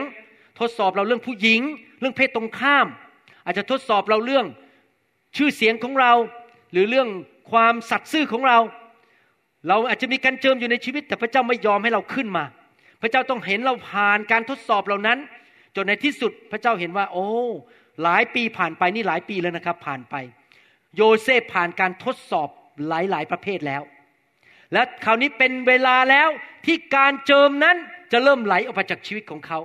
[0.60, 1.62] ทดสอบเราเรื่องผู้หญิง
[2.00, 2.88] เรื่องเพศตรงข้าม
[3.46, 4.46] อาจจะทดสอบเราเรื่อง
[5.38, 6.14] ชื่อเสียงของเรา
[6.72, 7.08] หรือเรื่อง
[7.52, 8.58] ความสัตย์ซื่อของเรา
[9.68, 12.44] เราอาจจะมีการเจิมอยู่ในชีวิต แต่พระเจ้าไม่ยอมให้เราขึ้นมา
[13.02, 15.18] พระเจ้าต้องเห็นเราผ่านการทดสอบเหล่านั้น
[15.76, 17.28] จนในที่สุดพระเจ้าเห็นว่า โอ้
[18.04, 20.16] หลายปีผ่านไปนี่หลายปีแล้วนะครับ ผ่านไป
[20.96, 22.50] โยเซฟผ่านการทดสอบ
[22.88, 23.82] หลายๆประเภทแล้ว
[24.74, 26.30] และคราวนี้เป็นเวลาแล้ว
[26.66, 27.78] ที่การเจิมนั้น
[28.12, 29.60] จะเริ่มไหลออกมาจากชีวิตของเขา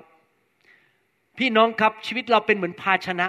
[1.39, 3.27] พี่น้องครับชีวิตเราเป็นเหมือนภาชนะ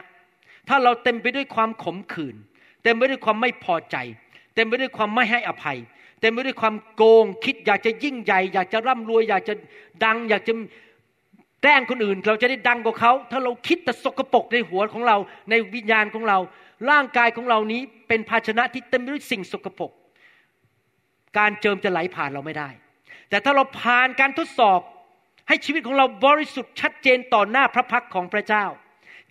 [0.67, 2.35] ถ้าเราเต็มไปด้วยความขมขื่น
[2.83, 3.95] เต็มไปด้วยความไม่พอใจ
[4.55, 5.77] เต็มไปด้วยความไม่ให้อภัย
[6.21, 9.53] เต็มไปด้วยความโกง คิดอยากจะยิ่งใหญ่ อยากจะร่ำรวย อยากจะ
[10.03, 10.53] ดัง อยากจะ
[11.61, 15.17] แกล้งคนอื่น เราจะได้ดังกว่าเขา ถ้าเราคิดแต่สกปรกในหัวของเรา
[15.49, 16.37] ในวิญญาณของเรา
[16.89, 19.91] ร่างกายของเรานี้เป็นภาชนะที่เต็มไปด้วยสิ่งสกปรก
[21.37, 22.69] การเจิมจะไหลผ่านเราไม่ได้
[23.29, 24.79] แต่ถ้าเราผ่านการทดสอบ
[25.47, 28.65] ให้ชีวิตของเราบริสุทธิ์ชัดเจนต่อหน้าพระพักของพระเจ้า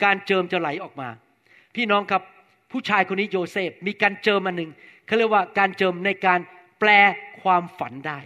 [0.05, 1.09] การเจิมจะไหลออกมา
[1.75, 2.23] พี่น้องครับ
[2.73, 4.71] ผู้ชายคนนี้โยเซฟมีการเจิมอันหนึ่ง
[5.07, 6.41] เขาเรียกว่าการเจิมในการ
[6.81, 6.91] แปล
[7.43, 8.19] ความฝันได้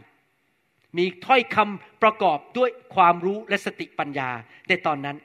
[0.96, 4.30] มีถ้อยคำประกอบด้วยความรู้และสติปัญญา
[4.68, 5.16] ในตอนนั้น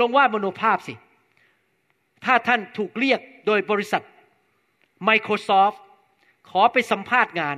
[0.00, 0.94] ลงวาดมโนภาพสิ
[2.24, 4.02] ถ้าท่านถูกเรียกโดยบริษัท
[5.08, 5.78] Microsoft
[6.50, 7.56] ขอไปสัมภาษณ์งาน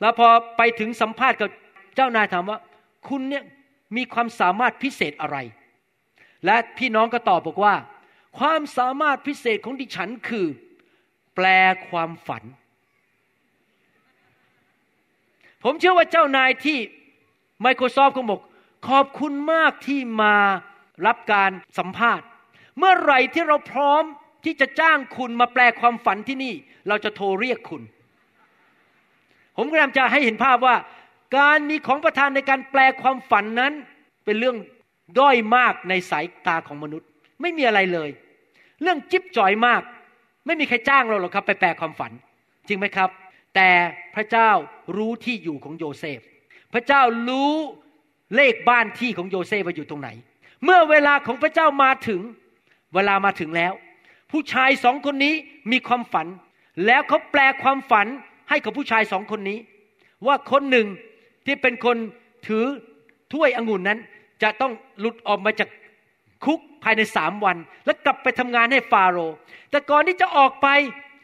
[0.00, 1.50] แล้วพอไปถึงสัมภาษณ์กับ
[1.94, 2.58] เจ้านายถามว่า
[3.08, 3.44] คุณเนี่ย
[3.96, 5.36] มีความสามารถพิเศษอะไร
[6.46, 7.74] และพี่น้องก็ตอบบอกว่า
[8.38, 10.46] ความสามารถพิเศษของดิฉันคือ
[11.34, 11.46] แปล
[11.88, 12.42] ความฝัน
[15.62, 16.78] ผมเชื่อว่าเจ้านายที่
[17.64, 18.40] Microsoft คงบอก
[18.88, 20.36] ขอบคุณมากที่มา
[21.06, 22.26] รับการสัมภาษณ์
[22.78, 24.02] เมื่อไหร่ที่เราพร้อม
[24.44, 26.54] ที่จะจ้างคุณมาแปลความฝันที่นี่
[26.88, 27.82] เราจะโทรเรียกคุณ
[29.56, 30.76] ผมพยายามจะให้เห็นภาพว่า
[31.38, 33.72] การมีของประทานในการแปลความฝันนั้น
[34.24, 34.56] เป็นเรื่อง
[35.18, 37.08] ด้อยมากในสายตาของมนุษย์
[37.40, 38.10] ไม่มีอะไรเลย
[38.82, 39.82] เรื่องจิ๊บจ่อยมาก
[40.46, 42.12] ไม่มีใครจ้างเราหรอกครับ ไปแปลความฝัน
[42.68, 43.10] จริงไหมครับ
[43.54, 43.70] แต่
[44.14, 44.50] พระเจ้า
[44.96, 46.20] รู้ที่อยู่ของโยเซฟ
[46.74, 47.52] พระเจ้ารู้
[48.36, 50.08] เลขบ้านที่ของโยเซฟว่าอยู่ตรงไหน
[50.64, 52.20] เมื่อเวลาของพระเจ้ามาถึง
[52.94, 53.72] เวลามาถึงแล้ว
[54.30, 55.34] ผู้ชายสองคนนี้
[55.70, 56.26] มีความฝัน
[56.86, 58.06] แล้วเขาแปลความฝัน
[58.48, 59.58] ให้กับผู้ชายสองคนนี้
[60.26, 60.86] ว่าคนหนึ่ง
[61.46, 61.96] ที่เป็นคน
[62.46, 62.64] ถือ
[63.32, 63.98] ถ้วยองุ่นนั้น
[64.42, 65.68] จะต้องหลุดออกมาจาก
[66.44, 69.36] คุกภายในสามวัน แล้วกลับไปทำงานให้ฟาโรห์
[69.70, 70.66] แต่ก่อนที่จะออกไป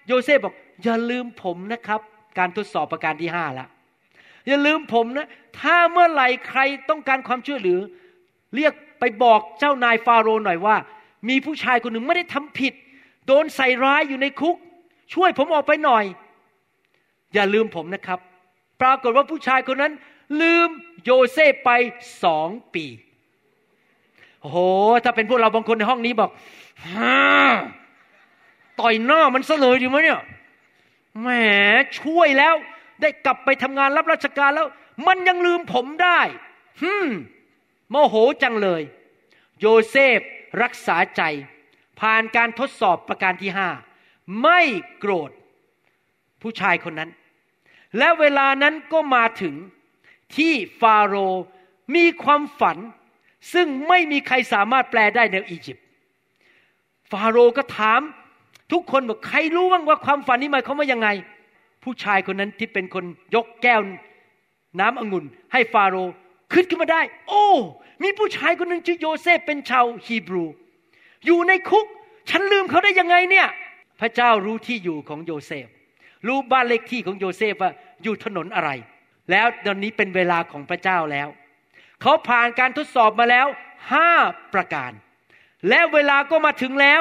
[0.06, 0.54] โยเซฟบอก
[0.84, 2.00] อย่าลืมผมนะครับ
[2.38, 3.66] การทดสอบประการที่ห้าละ
[4.48, 5.28] อย่าลืมผมนะ
[5.60, 7.78] ถ้าเมื่อไหร่ใครต้องการความช่วยเหลือ
[8.56, 10.76] เรียกไปบอกเจ้านายฟาโรห์หน่อยว่า
[11.28, 12.72] มีผู้ชายคนหนึ่งไม่ได้ทำผิด
[13.26, 14.56] โดนใส่ร้ายอยู่ในคุก
[15.14, 16.04] ช่วยผมออกไปหน่อย
[17.34, 18.18] อย่าลืมผมนะครับ
[18.80, 19.92] ปรากฏว่าผู้ชายคนนั้น
[20.40, 20.68] ลืม
[21.04, 21.70] โยเซฟไป
[22.24, 22.84] สองปี
[24.40, 24.58] โอ้โห
[25.04, 26.30] ถ้าเป็นพวกเราบางคนในห้องนี้บอก
[26.88, 27.18] ฮ่า
[28.80, 30.20] ต่อยหน้ามันซะเลยดีไหมเนี่ย
[31.20, 31.28] แหม
[31.98, 32.54] ช่วยแล้ว
[33.00, 34.66] ได้กลับไปทำงานรับราชการแล้ว
[35.06, 36.20] มันยังลืมผมได้
[36.82, 37.08] ฮึม
[37.90, 38.82] โมโหจังเลย
[39.60, 40.20] โยเซฟ
[40.62, 41.22] รักษาใจ
[42.00, 43.68] ผ่านการทดสอบประการที่ห้า
[44.42, 44.60] ไม่
[44.98, 45.30] โกรธ
[46.42, 47.10] ผู้ชายคนนั้น
[47.98, 49.54] และเวลานั้นก็มาถึง
[50.36, 51.42] ที่ฟาโรห์
[51.94, 52.78] มีความฝัน
[53.54, 55.84] ซึ่งไม่มีใครสามารถแปลได้ในอียิปต์
[57.10, 58.00] ฟาโรห์ก็ถาม
[58.72, 61.08] ทุกคนบอกใครรู้บ้างว่าความฝันนี้หมายความว่ายังไง
[61.84, 63.80] ผู้ชายคนนั้นที่เป็นคนยกแก้ว
[64.80, 66.12] น้ำองุ่น ให้ฟาโรห์
[66.52, 67.46] ขึ้นขึ้นมาได้ โอ้
[68.02, 70.44] มีผู้ชายคนหนึ่งชื่อโยเซฟเป็นชาวฮีบรู
[71.26, 71.86] อยู่ในคุก
[72.30, 73.48] ฉันลืมเขาได้ยังไงเนี่ย
[74.00, 75.66] พระเจ้ารู้ที่อยู่ของโยเซฟ
[76.26, 78.70] รู้บ้านเลขที่ของโยเซฟว่าอยู่ถนนอะไร
[79.30, 81.28] แล้วตอนนี้เป็นเวลาของพระเจ้าแล้ว
[82.02, 83.46] เขาผ่านการทดสอบมาแล้ว
[83.92, 84.10] ห้า
[84.54, 84.92] ประการ
[85.68, 87.00] และเวลาก็มาถึงแล้ว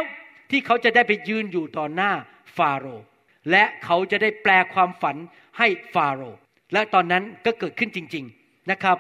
[0.51, 2.11] ที่เขาจะได้ไปยืนอยู่ต่อหน้า
[2.57, 3.05] ฟาโรห์
[3.51, 5.15] และเขาจะได้แปลความฝัน
[5.57, 6.39] ให้ฟาโรห์
[6.73, 8.97] และตอนนั้นก็เกิดขึ้นจริง ๆนะครับ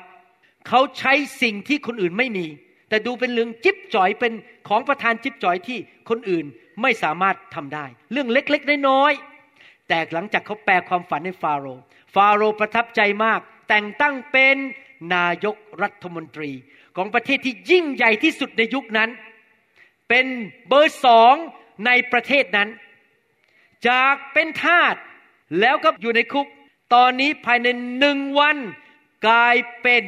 [0.67, 2.45] เขาใช้สิ่งที่คนอื่นไม่มี
[2.89, 4.33] แต่ดูเป็นเรื่องจิ๊บจ่อยเป็น
[4.67, 5.77] ของประธานจิ๊บจ่อยที่
[6.09, 6.45] คนอื่น
[6.81, 9.28] ไม่สามารถทำได้ เรื่องเล็กๆน้อยๆ
[9.89, 11.81] แต่หลังจากเขาแปลความฝันให้ฟาโรห์
[12.15, 14.57] ฟาโรห์ประทับใจมาก แต่งตั้งเป็น
[15.15, 16.51] นายกรัฐมนตรี
[16.95, 19.09] ของประเทศที่ยิ่งใหญ่ที่สุดในยุคนั้น
[20.09, 20.25] เป็น
[20.67, 21.35] เบอร์สอง
[21.85, 22.69] ในประเทศนั้น
[23.87, 24.95] จากเป็นทาส
[25.59, 26.47] แล้วก็อยู่ในคุก
[26.93, 27.67] ตอนนี้ภายใน
[27.99, 28.57] หนึ่งวัน
[29.27, 30.03] กลายเป็น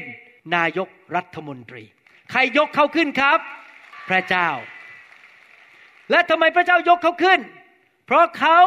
[0.56, 1.84] นายกรัฐมนตรี
[2.32, 3.39] ใครยกเขาขึ้นครับ
[4.10, 4.50] พระเจ้า
[6.12, 7.39] และทำไมพระเจ้ายกเขาขึ้น
[8.06, 8.60] เพราะเขา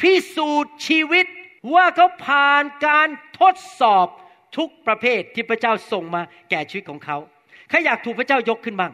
[0.00, 1.26] พิสูจน์ชีวิต
[1.74, 3.08] ว่าเขาผ่านการ
[3.40, 4.06] ทดสอบ
[4.56, 7.16] ทุกประเภทที่พระเจ้าส่งมาแก่ชีวิตของเขา
[7.68, 8.92] ใครอยากถูกพระเจ้ายกขึ้นบ้าง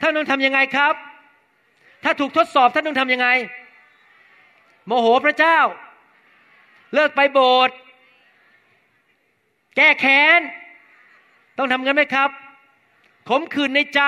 [0.00, 0.94] ท่านต้องทำยังไงครับ
[2.04, 3.28] ถ้าถูกทดสอบท่านต้องทำยังไง
[4.86, 5.58] โมโหพระเจ้า
[6.94, 7.76] เลิกไปโบสถ์
[9.76, 10.40] แก้แค้น
[11.58, 12.30] ต้องทำกันไหมครับ
[13.28, 14.02] ขมขื่นในใจ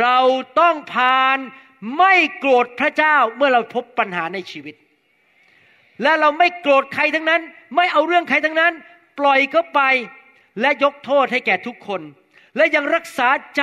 [0.00, 0.18] เรา
[0.60, 1.38] ต้องผ่าน
[1.98, 4.74] ไม่โกรธพระเจ้าเมื่อเราพบปัญหาในชีวิต
[6.02, 7.42] และเราไม่โกรธใครทั้งนั้น
[7.76, 8.72] ไม่เอาเรื่องใครทั้งนั้น
[9.18, 9.80] ปล่อยเขาไป
[10.60, 12.02] และยกโทษให้แก่ทุกคน
[12.56, 13.62] และยังรักษาใจ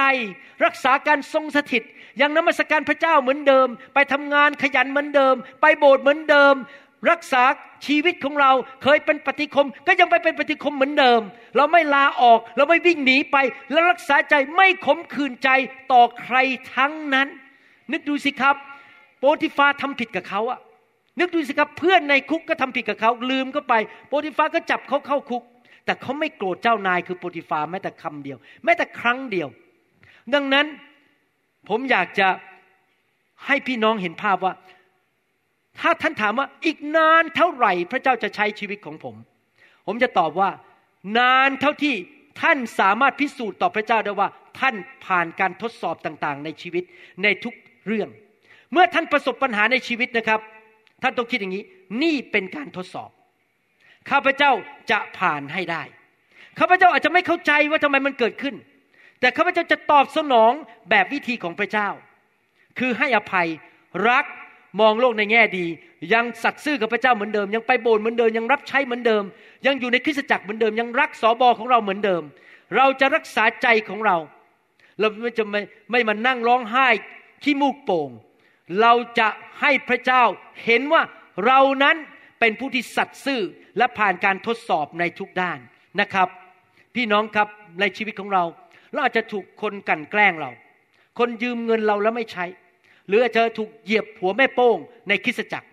[0.65, 1.84] รักษาการทรงสถิต
[2.21, 6.56] ยังนมัสการพระเจ้าเหมือนเดิม ไปทำงานขยันเหมือนเดิม ไปโบสถ์เหมือนเดิม
[7.12, 7.43] รักษา
[7.86, 8.51] ชีวิตของเรา
[8.84, 11.21] เคยเป็นปฏิคม ก็ยังไปเป็นปฏิคมเหมือนเดิม
[11.56, 13.38] เราไม่ลาออก เราไม่วิ่งหนีไป
[13.71, 15.49] และรักษาใจไม่ขมขื่นใจ
[15.91, 16.36] ต่อใคร
[16.75, 17.27] ทั้งนั้น
[17.91, 18.56] นึกดูสิครับ
[19.19, 20.60] โปติฟาทำผิดกับเขาอะ
[21.19, 23.73] นึกดูสิครับเพื่อนในคุกก็ทำผิดกับเขาลืมก็ไป
[24.08, 25.43] โปติฟาก็จับเขาเข้าคุก
[25.86, 29.47] แต่เขาไม่โกรธเจ้านายคือโปติฟาแม้แต่คำเดียว แม้แต่ครั้งเดียว
[30.34, 30.65] ดังนั้น
[31.69, 32.28] ผมอยากจะ
[33.45, 34.54] ให้พี่น้องเห็นภาพว่า
[35.80, 39.15] ถ้าท่านถามว่าอีกนานเท่าไหร่พระเจ้าจะใช้ชีวิตของผม
[39.88, 40.50] ผมจะตอบว่า
[41.19, 41.95] นานเท่าที่
[42.41, 46.84] ท่านสามารถพิสูจน์ต่อพระเจ้าได้ว่า ท่านผ่านการทดสอบต่างๆ ในชีวิต
[47.23, 47.54] ในทุก
[47.88, 48.10] เรื่อง
[48.71, 50.39] เมื่อท่านประสบปัญหาในชีวิตนะครับ
[51.04, 51.63] ท่านต้องคิดอย่างนี้
[52.04, 53.10] นี่เป็นการทดสอบ
[54.10, 54.52] ข้าพเจ้า
[54.91, 55.84] จะผ่านให้ได้
[56.60, 58.56] ข้าพเจ้าอาจจะไม่เข้าใจว่าทำไมมันเกิดขึ้น
[59.19, 60.52] แต่ข้าพเจ้าจะตอบสนอง
[60.89, 61.89] แบบวิธีของพระเจ้า
[62.80, 63.47] คือให้อภัย
[64.10, 64.26] รัก
[64.80, 65.65] มองโลกในแง่ดี
[66.13, 69.23] ยังสัตย์ซื่อกับพระเจ้าเหมือนเดิม ยังไปโบสถ์เหมือนเดิมยังรับใช้เหมือนเดิม
[69.65, 72.23] ยังอยู่ในคริสตจักรเหมือนเดิม ยังรักสอบอของเราเหมือนเดิม
[72.76, 74.17] เราจะรักษาใจของเรา
[75.00, 76.88] เราไม่จะไม่ไม่มานั่งร้องไห้
[77.43, 78.10] ขี้มูกโป่ง
[78.82, 79.28] เราจะ
[79.62, 80.23] ให้พระเจ้า
[80.65, 81.02] เห็นว่า
[81.45, 81.95] เรานั้น
[82.39, 83.41] เป็นผู้ที่สัตย์ซื่อ
[83.78, 85.60] และผ่านการทดสอบในทุกด้าน
[86.02, 86.28] นะครับ
[86.95, 87.47] พี่น้องครับ
[87.80, 88.43] ในชีวิตของเรา
[88.91, 90.52] เราอาจจะถูกคนกั่นแกล้งเรา
[91.19, 92.45] คนยืมเงินเราแล้วไม่ใช้
[93.08, 94.78] หรืออาจจะถูกเหยียบหัวแม่โป้ง
[95.10, 95.67] ในคริสตจักร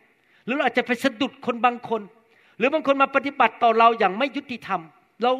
[0.44, 2.02] หรือเราอาจจะไปสะดุดคนบางคน
[2.58, 4.80] หรือบางคนมาปฏิบัติต่อเราอย่างไม่ยุติธรรม
[5.22, 5.32] เรา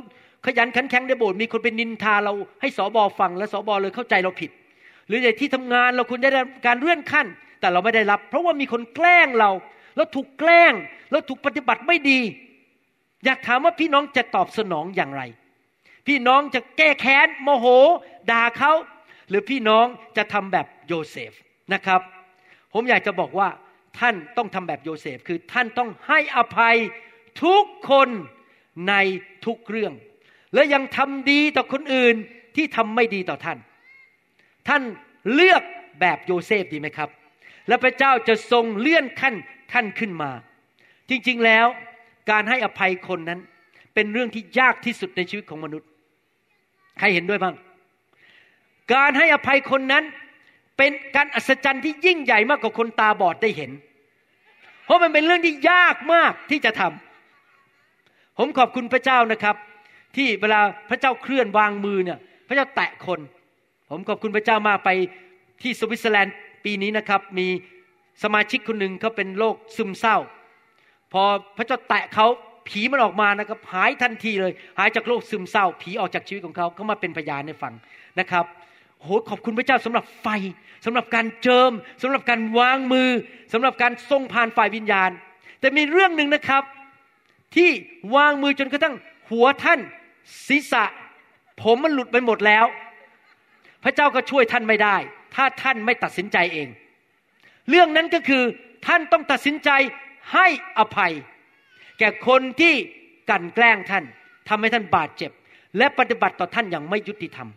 [0.46, 4.50] ขยันขันแข็งในโบสถ์มีคนเป็นนินทาเราให้สอบอฟังและสอบอเลยเข้าใจเราผิด
[5.08, 7.26] หรือในที่ทำงานเราคุณได้รับการเลื่อนขั้น
[7.60, 9.50] แต่เราไม่ได้รับ เพราะว่ามีคนแกล้งเรา
[9.96, 10.72] แล้วถูกแกล้ง
[11.10, 12.20] แล้วถูกปฏิบัติไม่ดี
[13.24, 15.22] อยากถามว่าพี่น้องจะตอบสนองอย่างไร
[16.06, 17.66] พี่น้องจะแก้แค้นโมโห
[18.30, 18.72] ด่าเขา
[19.28, 19.86] หรือพี่น้อง
[20.16, 21.32] จะทำแบบโยเซฟ
[21.72, 22.00] นะครับ
[22.72, 23.48] ผมอยากจะบอกว่า
[23.98, 26.76] ท่านต้องทำแบบโยเซฟคือท่านต้องให้อภัย
[27.44, 28.08] ทุกคน
[28.88, 28.94] ใน
[29.46, 29.92] ทุกเรื่อง
[30.54, 32.16] และยังทำดีต่อคนอื่น
[32.56, 33.58] ที่ทำไม่ดีต่อท่าน
[34.68, 34.82] ท่าน
[35.34, 35.62] เลือก
[36.00, 37.08] แบบโยเซฟดีไหมครับ
[37.68, 39.34] และพระเจ้าจะทรงเลื่อนขั้น
[39.72, 40.30] ท่านขึ้นมา
[41.10, 41.66] จริงๆแล้ว
[42.30, 43.40] การให้อภัยคนนั้น
[43.94, 45.88] เป็นเรื่องที่ยากที่สุดในชีวิตของมนุษย์
[46.98, 47.54] ใครเห็นด้วยบ้าง
[48.94, 50.04] การให้อภัยคนนั้น
[50.78, 53.70] เป็นการอัศจรรย์ที่ยิ่งใหญ่มากกว่าคนตาบอดได้เห็น
[54.84, 59.56] เพราะมันเป็นเรื่องที่ยากมากที่จะทำผมขอบคุณพระเจ้านะครับ
[60.16, 63.20] ที่เวลาพระเจ้าเคลื่อนวางมือเนี่ย พระเจ้าแตะคน
[63.90, 64.90] ผมขอบคุณพระเจ้ามากไป
[65.62, 67.48] ที่สวิตเซอร์แลนด์ปีนี้นะครับ มี
[68.22, 70.16] สมาชิกคนหนึ่งเขาเป็นโรคซึมเศร้า
[71.12, 71.22] พอ
[71.56, 72.26] พระเจ้าแตะเขา
[72.68, 77.74] ผีมันออกมานะครับหายทันทีเลย หายจากโรคซึมเศร้า ผีออกจากชีวิตของเขาเขามาเป็นพยานในฟัง
[78.20, 78.44] นะครับ
[79.00, 80.28] โหขอบคุณพระเจ้าสำหรับไฟ
[80.84, 83.10] สำหรับการเจิมสำหรับการวางมือ
[83.52, 85.10] สำหรับการทรงผ่านฝ่ายวิญญาณ
[85.60, 86.62] แต่มีเรื่องหนึ่งนะครับ
[87.54, 87.68] ที่
[88.16, 88.94] วางมือจนกระทั่ง
[89.30, 89.80] หัวท่าน
[90.46, 90.84] ศีรษะ
[91.62, 92.66] ผมมันหลุดไปหมดแล้ว
[93.84, 94.96] พระเจ้าก็ช่วยท่านไม่ได้
[95.34, 96.68] ถ้าท่านไม่ตัดสินใจเอง
[97.70, 98.42] เรื่องนั้นก็คือ
[98.86, 99.70] ท่านต้องตัดสินใจ
[100.32, 100.46] ให้
[100.78, 101.12] อภัย
[101.98, 102.74] แก่คนที่
[103.30, 104.04] กันแกล้งท่าน
[104.48, 105.30] ทำให้ท่านบาดเจ็บ
[105.78, 107.48] และปฏิบัติต่อท่านอย่างไม่ยุติธรรม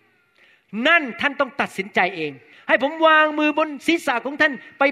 [0.88, 2.32] นั่นท่านต้องตัดสินใจเอง
[2.68, 4.84] ให้ผมวางมือบนศีรษะของท่านไป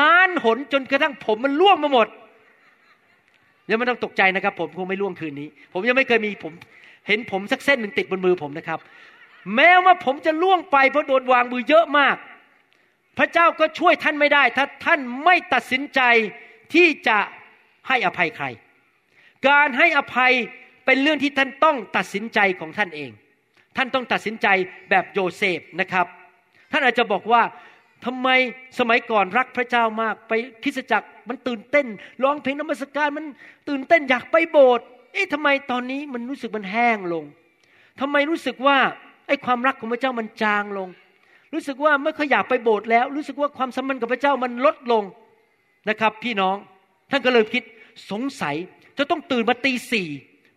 [0.00, 2.08] ล้านหนจนกระทั่งผมมันล่วงมาหมด
[3.70, 6.52] ยังไม่ต้องตกใจนะครับ ผมคงไม่ล่วงคืนนี้ ผมยังไม่เคยมีผม
[7.08, 8.78] เห็นผมสักเส้นหนึ่งติดบนมือผมนะครับ
[9.56, 12.16] แม้ว่าผมจะล่วงไปเพราะโดนวางมือเยอะมาก
[13.18, 16.00] พระเจ้าก็ช่วยท่านไม่ได้ ถ้าท่านไม่ตัดสินใจ
[16.74, 17.18] ที่จะ
[17.88, 18.46] ให้อภัยใคร
[19.48, 20.32] การให้อภัย
[20.86, 23.10] เป็นเรื่องที่ท่านต้องตัดสินใจของท่านเอง
[23.76, 24.46] ท่านต้องตัดสินใจ
[24.90, 26.06] แบบโยเซฟนะครับ
[26.72, 27.42] ท่านอาจจะบอกว่า
[28.04, 28.28] ทำไม
[28.78, 31.86] สมัยก่อนรักพระเจ้ามากไปคริสจักรมันตื่นเต้น
[32.22, 33.24] ร้องเพลงนมัสการมัน
[33.68, 37.24] ตื่นเต้นอยากไปโบสถ์เอ๊ะทำไมตอนนี้มันรู้สึกมันแห้งลง
[38.00, 38.78] ทำไมรู้สึกว่า
[39.32, 40.88] อ้ความรักของพระเจ้ามันจางลง
[41.52, 45.04] รู้สึกว่าไม่ค่อยอยากไปโบสถ์แล้ว รู้สึกว่าความสัมพันธ์กับพระเจ้ามันลดลง
[45.88, 46.56] นะครับ พี่น้อง
[47.10, 47.62] ท่านก็เลยคิด
[48.10, 48.56] สงสัย
[48.98, 50.08] จะต้องตื่นมาตีสี่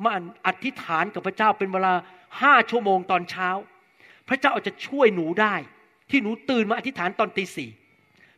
[0.04, 0.10] มา
[0.48, 1.94] อธิษฐานกับพระเจ้าเป็นเวลา
[2.42, 3.50] ห้าชั่วโมงตอนเช้า
[4.30, 5.56] พระเจ้าอาจจะช่วยหนูได้
[6.12, 7.70] ที่หนูตื่นมาอธิษฐานตอนตีสี่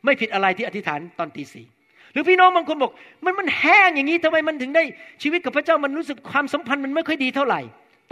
[0.06, 1.66] ไม่ผิดอะไรที่อธิษฐานตอนตีสี่
[2.12, 2.92] หรือพี่น้องบางคนบอก
[3.26, 4.84] มันมันแห้งอย่างนี้ทำไมมันถึงได้
[5.24, 7.62] ชีวิตกับพระเจ้ามันรู้สึกความสัมพันธ์มันไม่ค่อยดีเท่าไหร่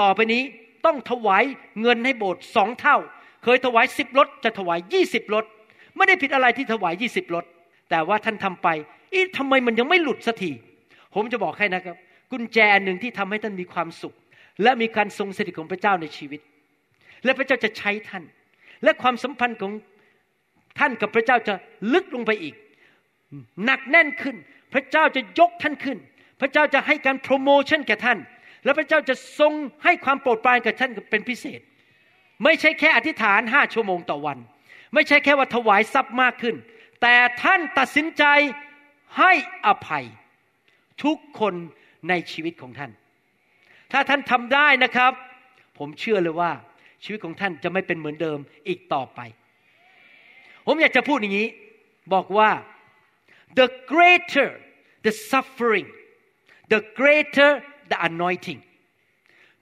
[0.02, 0.44] ต่อไปนี้
[0.86, 1.43] ต้องถวาย
[1.82, 2.98] เงินให้โบสถ์สองเท่า
[3.43, 5.45] เคยถวายสิบรถจะถวายยี่สิบรถ
[5.95, 7.45] ไม่ได้ผิดอะไรที่ถวายยี่สิบรถ
[7.89, 8.67] แต่ว่าท่านทำไป
[9.13, 10.52] อีทำไมมันยังไม่หลุดสักที
[11.15, 11.95] ผมจะบอกให้นะครับ
[12.32, 14.15] กุญแจหนึ่งที่ทำให้ท่านมีความสุข
[14.63, 16.41] และมีการทรงสถิตของพระเจ้าในชีวิต
[17.24, 18.24] และพระเจ้าจะใช้ท่าน
[18.84, 19.71] และความสัมพันธ์ของ
[20.80, 21.54] ท่านกับพระเจ้าจะ
[21.93, 22.56] ลึกลงไปอีก
[23.65, 24.36] หนักแน่นขึ้น
[24.74, 25.98] พระเจ้าจะยกท่านขึ้น
[26.41, 28.17] พระเจ้าจะให้การโปรโมชั่นแก่ท่าน
[28.65, 31.62] และพระเจ้าจะทรงให้ความโปรดปรานกับท่านเป็นพิเศษ
[32.43, 34.38] ไม่ใช่แค่อธิษฐานห้าชั่วโมงต่อวัน
[34.93, 36.56] ไม่ใช่แค่ว่าถวายทรัพย์มากขึ้น
[37.01, 38.23] แต่ท่านตัดสินใจ
[39.19, 39.32] ให้
[39.65, 40.06] อภัย
[41.04, 41.54] ทุกคน
[42.10, 42.91] ในชีวิตของท่าน
[43.91, 45.12] ถ้าท่านทำได้นะครับ
[45.78, 46.51] ผมเชื่อเลยว่า
[47.04, 49.19] ชีวิตของท่านจะไม่เป็นเหมือนเดิมอีกต่อไป
[50.67, 51.49] ผมอยากจะพูดอย่างนี้
[52.13, 52.49] บอกว่า
[53.60, 54.49] the greater
[55.06, 55.88] the suffering
[56.73, 57.51] the greater
[57.91, 58.62] the anointing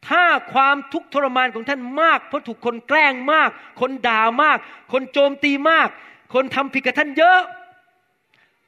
[0.08, 3.50] ถ้าความทุกข์ทรมานของท่านมาก เพราะถูกคนแกล้งมาก
[3.82, 4.58] คนด่ามาก
[4.92, 5.88] คนโจมตีมาก
[6.34, 7.40] คนทำผิดกับท่านเยอะ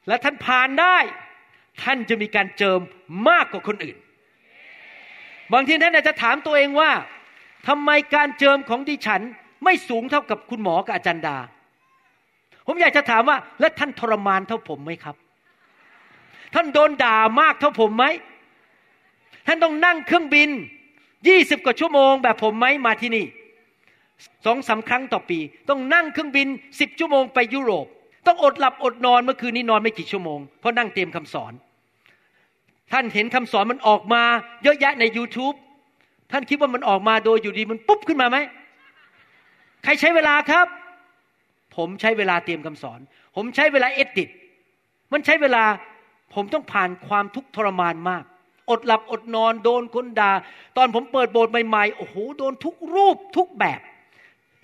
[0.08, 0.96] และท่านผ่านได้
[1.82, 2.80] ท่านจะมีการเจิม
[3.28, 3.96] มากกว่าคนอื่น
[5.52, 6.90] บางทีท่านอาจจะถามตัวเองว่า
[7.68, 9.22] ทำไมการเจิมของดิฉัน
[9.64, 11.36] ไม่สูงเท่ากับคุณหมอกับอาจารย์ดา
[12.66, 15.16] ผมอยากจะถามว่า แล้วท่านทรมานเท่าผมไหมครับ
[16.54, 18.04] ท่านโดนด่ามากเท่าผมไหม
[19.46, 20.50] ท่านต้องนั่งเครื่องบิน
[21.28, 23.26] ยี่สิบกว่าชั่วโมง แบบผมไหมมาที่นี่
[24.44, 26.48] สองสาครั้งต่อปี ต้องนั่งเครื่องบิน
[26.80, 27.86] สิบชั่วโมงไปยุโรป
[28.26, 31.52] ต้องอดหลับอดนอนเมื่อคืนนี้นอนไม่กี่ชั่วโมงเพราะนั่งเตรียมคำสอน
[32.92, 34.22] ท่านเห็นคำสอนมันออกมา
[34.62, 35.56] เยอะแยะใน YouTube
[36.32, 38.36] ท่านคิดว่ามันออกมาโดยอยู่ดีมันปุ๊บขึ้นมาไหม
[39.84, 40.66] ใครใช้เวลาครับ
[41.76, 43.00] ผมใช้เวลาเตรียมคำสอน
[43.36, 44.28] ผมใช้เวลาเอดิต
[45.12, 45.64] มันใช้เวลา
[46.34, 48.24] ผมต้องผ่านความทุกข์ทรมานมาก
[48.70, 50.30] อดหลับอดนอน โดนคนดา่า
[50.76, 53.80] ตอนผมเปิดโบสถ์ใหม่ๆ โอ้โห โดนทุกรูปทุกแบบ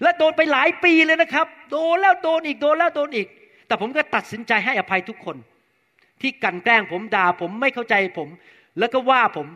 [0.03, 3.29] และโดนไปหลายปีเลยนะครับ โดนแล้วโดนอีก โดนแล้วโดนอีก
[3.67, 5.37] แต่ผมก็ตัดสินใจให้อภัยทุกคน
[6.21, 8.29] ที่กันแกล้งผมด่าผมไม่เข้าใจผม
[8.79, 9.47] แล้วก็ว่าผม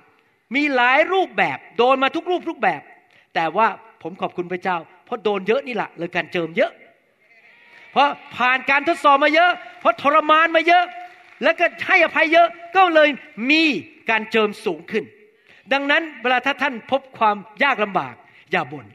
[0.54, 2.80] มีหลายรูปแบบ โดนมาทุกรูปทุกแบบ
[3.34, 3.66] แต่ว่า
[4.02, 6.72] ผมขอบคุณพระเจ้า เพราะโดนเยอะนี่แหละเลยการเจิมเยอะ
[7.92, 10.84] เพราะผ่านการทดสอบมาเยอะ เพราะทรมานมาเยอะ
[11.42, 13.08] แล้วก็ให้อภัยเยอะ ก็เลย
[13.50, 13.64] มี
[14.10, 15.04] การเจิมสูงขึ้น
[15.72, 18.14] ดังนั้นเวลาถ้าท่านพบความยากลำบาก
[18.52, 18.86] อย่าบน่น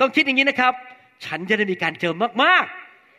[0.00, 0.72] ต้องคิดอย่างนี้นะครับ
[1.24, 2.64] ฉันจะได้มีการเจิมมาก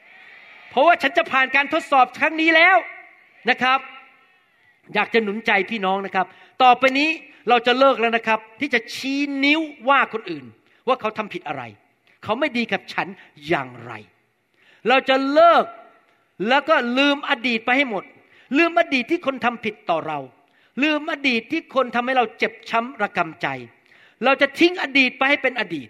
[0.07, 2.77] ๆ เพราะว่าฉันจะผ่านการทดสอบครั้งนี้แล้ว
[3.49, 3.79] นะครับ
[4.93, 6.25] อยากจะหนุนใจพี่น้องนะครับ
[6.63, 7.09] ต่อไปนี้
[7.49, 10.45] เราจะเลิกแล้วนะครับ ที่จะชี้นิ้วว่าคนอื่น
[10.87, 11.63] ว่าเขาทำผิดอะไร
[12.23, 13.07] เขาไม่ดีกับฉัน
[13.47, 13.91] อย่างไร
[14.87, 15.65] เราจะเลิก
[16.49, 18.03] แล้วก็ลืมอดีตไปให้หมด
[18.57, 20.19] ลืมอดีตที่คนทำผิดต่อเรา
[20.81, 23.47] ลืมอดีตที่คนทำให้เราเจ็บช้ำระกำใจ
[24.23, 25.89] เราจะทิ้งอดีตไปให้เป็นอดีต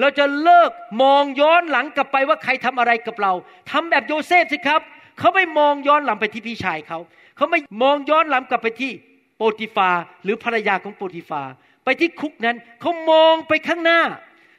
[0.00, 0.70] เราจะเลิก
[1.02, 3.32] มองย้อนหลังกลับไปว่าใครทำอะไรกับเรา
[3.70, 4.80] ทำแบบโยเซฟสิครับ
[5.18, 6.98] เขาไม่มองย้อนหลังไปที่พี่ชายเขา
[7.36, 8.92] เขาไม่มองย้อนหลังกลับไปที่
[9.36, 9.90] โปติฟา
[10.24, 11.42] หรือภรรยาของโปติฟา
[11.84, 14.00] ไปที่คุกนั้น เขามองไปข้างหน้า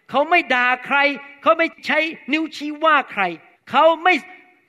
[0.10, 0.98] เขาไม่ด่าใคร
[1.42, 2.00] เขาไม่ใช้
[2.34, 3.24] นิ้วชี้ว่าใคร
[3.72, 4.14] เขาไม่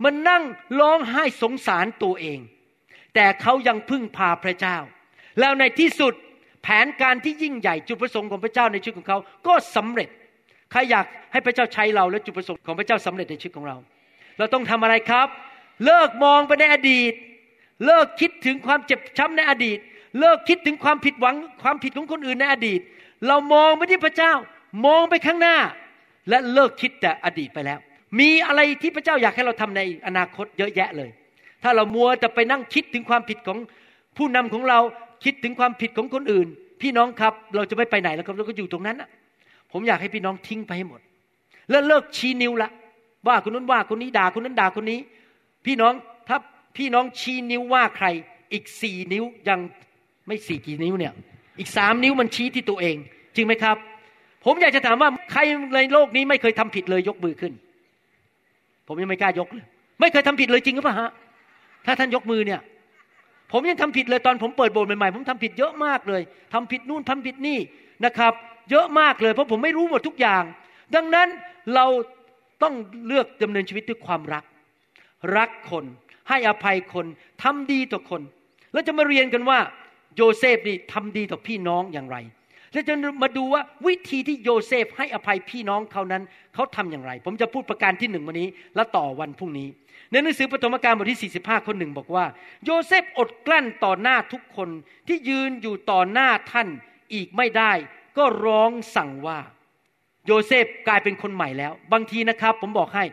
[0.05, 0.43] มานั่ง
[0.81, 2.39] ร้องไห้สงสารตัวเอง
[3.15, 4.77] แต่เขายังพึ่งพาพระเจ้า
[5.41, 6.15] แล้วในที่สุด
[6.63, 10.09] แผนการที่ยิ่งใหญ่จุดประสงค์ของพระเจ้าในชีวิตของเขาก็สำเร็จ
[10.71, 13.77] ใครอยากให้พระเจ้าใช้เราและจุดประสงค์ของพระเจ้าสำเร็จในชีวิตของเรา
[14.39, 15.29] เราต้องทำอะไรครับ
[15.85, 17.13] เลิกมองไปในอดีต
[17.87, 19.79] เลิกคิดถึงความเจ็บช้ำในอดีต
[20.21, 22.81] เลิกคิดถึงความผิดหวังความผิดของคนอื่นในอดีต
[23.29, 24.33] เรามองไปที่พระเจ้า
[24.87, 25.57] มองไปข้างหน้า
[26.29, 27.79] และเลิกคิดแต่อดีตไปแล้ว
[28.21, 31.11] มีอะไรที่พระเจ้าอยากให้เราทำในอนาคตเยอะแยะเลย
[31.65, 33.59] ถ้าเรามัวจะไปนั่งคิดถึงความผิดของ
[34.17, 34.79] ผู้นำของเรา
[35.25, 36.47] คิดถึงความผิดของคนอื่น
[36.83, 39.09] พี่น้องครับ เราจะไม่ไปไหนแล้วครับเราก็อยู่ตรงนั้นนะ
[39.73, 41.01] ผมอยากให้พี่น้องทิ้งไปให้หมด
[41.71, 42.71] แล้วเลิกชี้นิ้วละ
[43.29, 45.01] ว่าคนนู้นว่าคนนี้ด่าคนนั้นด่าคนนี้
[45.67, 45.93] พี่น้อง
[46.29, 46.37] ถ้า
[46.77, 48.07] พี่น้องชี้นิ้วว่าใคร
[48.53, 49.59] อีกสี่นิ้วยัง
[50.27, 51.13] ไม่สี่กี่นิ้วเนี่ย
[51.59, 52.97] อีกสามนิ้วมันชี้ที่ตัวเอง
[53.37, 53.77] จริงไหมครับ
[54.45, 55.41] ผมอยากจะถามว่าใคร
[55.75, 57.53] ในโลกนี้ไม่เคยทำผิดเลยยกมือขึ้น
[58.89, 59.65] ผมยังไม่กล้ายกเลย
[60.01, 61.11] ไม่เคยทำผิดเลยจริงหรือเปล่าฮะ
[61.87, 62.61] ถ้าท่านยกมือเนี่ย
[63.53, 67.59] ผมยังทำผิดเลยตอนผมเปิดโบสถ์ใหม่ๆผมทำผิดเยอะมากเลยทำผิดนู่นทำผิดนี่
[68.05, 68.33] นะครับ
[68.71, 70.43] เยอะมากเลยเพราะผมไม่รู้หมดทุกอย่าง
[70.95, 71.29] ดังนั้น
[71.75, 71.87] เรา
[72.63, 72.75] ต้อง
[73.07, 74.45] เลือกดำเนินชีวิตด้วยความรัก
[75.37, 75.85] รักคน
[76.29, 77.07] ให้อภัยคน
[77.43, 78.23] ทำดีต่อคน
[78.73, 79.59] แล้วจะมาเรียนกันว่า
[80.17, 82.17] โยเซฟนี่ทำดีต่อพี่น้องอย่างไร
[82.73, 86.23] และจะมาดูว่าวิธีที่โยเซฟให้อภัยพี่น้องเขานั้น
[86.55, 89.69] เขาทำอย่างไร ผมจะพูดประการที่หนึ่งวันนี้ และต่อวันพรุ่งนี้
[90.15, 92.25] ในหนังสือปฐมกาลบทที่ 45คนหนึ่งบอกว่า
[92.65, 94.69] โยเซฟอดกลั้นต่อหน้าทุกคน
[95.09, 96.69] ที่ยืนอยู่ต่อหน้าท่าน
[97.15, 97.73] อีกไม่ได้
[98.19, 99.39] ก็ร้องสั่งว่า
[100.27, 103.05] โยเซฟกลายเป็นคนใหม่แล้ว บางทีนะครับ ผมบอกให้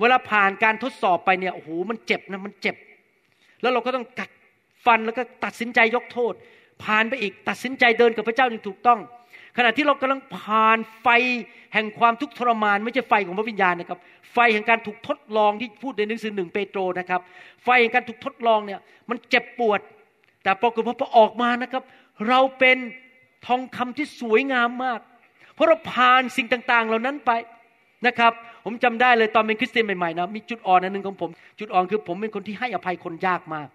[0.00, 2.76] เวลาผ่านการทดสอบไปเนี่ยโอ้โหมันเจ็บนะมันเจ็บ
[3.60, 4.30] แล้วเราก็ต้องกัด
[4.84, 6.34] ฟันแล้วก็ตัดสินใจยกโทษ
[6.84, 9.00] ผ่านไปอีกตัดสินใจเดินกับพระเจ้าอย่างถูกต้อง
[9.56, 11.08] ขณะที่เรากำลังผ่านไฟ
[11.74, 13.98] แห่งความทุกข์ทรมาน ไม่ใช่ไฟของพระวิญญาณนะครับ
[14.32, 17.20] ไฟแห่งการถูกทดลองที่พูดในหนังสือหนึ่งเปโตรนะครับ
[17.64, 19.80] ไฟแห่งการถูกทดลองเนี่ยมันเจ็บปวด
[20.42, 21.82] แต่ปรากฏว่าพอออกมานะครับ
[22.28, 22.78] เราเป็น
[23.46, 25.00] ทองคำที่สวยงามมาก
[25.54, 27.30] เพราะเราผ่านสิ่งต่าง ๆ เหล่านั้นไป
[28.06, 28.32] นะครับ
[28.64, 33.68] ผมจำได้เลยตอนเป็นคริสเตียนใหม่ๆนะมีจุดอ่อนอันหนึ่งของผม จุดอ่อนคือผมเป็นคนที่ให้อภัยคนยากมาก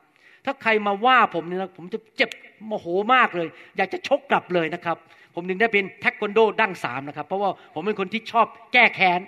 [0.46, 2.30] ถ้าใครมาว่าผมเนี่ยนะผมจะเจ็บ
[2.68, 4.98] โมโหมากเลย อยากจะชกกลับเลยนะครับ
[5.34, 9.22] ผมถึงได้เป็นแท็กคอนโดดั้งสามนะครับ เพราะว่าผมเป็นคนที่ชอบแก้แค้น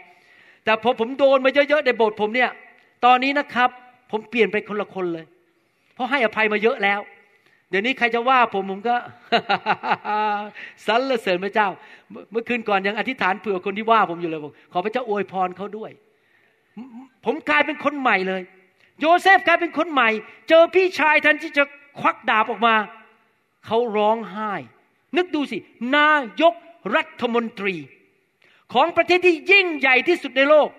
[0.64, 2.52] แต่พอผมโดนมาเยอะๆในโบสถ์ผมเนี่ย
[3.06, 3.70] ตอนนี้นะครับ
[4.12, 5.26] ผมเปลี่ยนไปคนละคนเลย
[5.94, 7.00] เพราะให้อภัยมาเยอะแล้ว
[7.70, 8.96] เดี๋ยวนี้ใครจะว่าผมผมก็
[10.88, 11.68] สรรเสริญพระเจ้า
[12.32, 15.92] เมื่อคืนก่อนยังอธิษฐานเผื่อคนที่ว่าผมอยู่เลยบอกขอพระเจ้าอวยพรเขาด้วย
[17.26, 18.42] ผมกลายเป็นคนใหม่เลย
[19.00, 20.10] โยเซฟกลายเป็นคนใหม่
[20.50, 21.64] เจอพี่ชายทันที่จะ
[22.00, 22.76] ควักดาบออกมา
[23.66, 24.54] เขาร้องไห้
[25.18, 25.58] นึกดูสิ
[25.96, 26.12] นา
[26.42, 26.54] ยก
[26.96, 27.76] รัฐมนตรี
[28.74, 30.70] ของประเทศที่ยิ่งใหญ่ที่สุดในโลก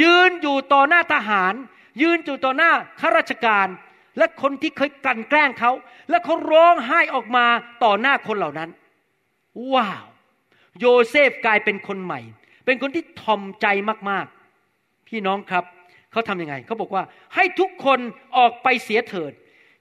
[0.00, 1.54] ยืนอยู่ต่อหน้าทหาร
[2.02, 2.70] ยืนอยู่ต่อหน้า
[3.00, 3.68] ข้าราชการ
[4.18, 5.72] และคนที่เคยกลั่นแกล้งเขา
[6.10, 7.46] และเขาร้องไห้ออกมา
[7.84, 8.70] ต่อหน้าคนเหล่านั้น
[9.72, 10.04] ว้าว
[10.78, 12.20] โยเซฟกลายเป็นคนใหม่
[12.64, 13.66] เป็นคนที่ทอมใจ
[14.10, 15.64] มากๆ พี่น้องครับ
[16.12, 17.02] เขาทำยังไงเขาบอกว่า
[17.34, 17.98] ให้ทุกคน
[18.36, 19.32] ออกไปเสียเถิด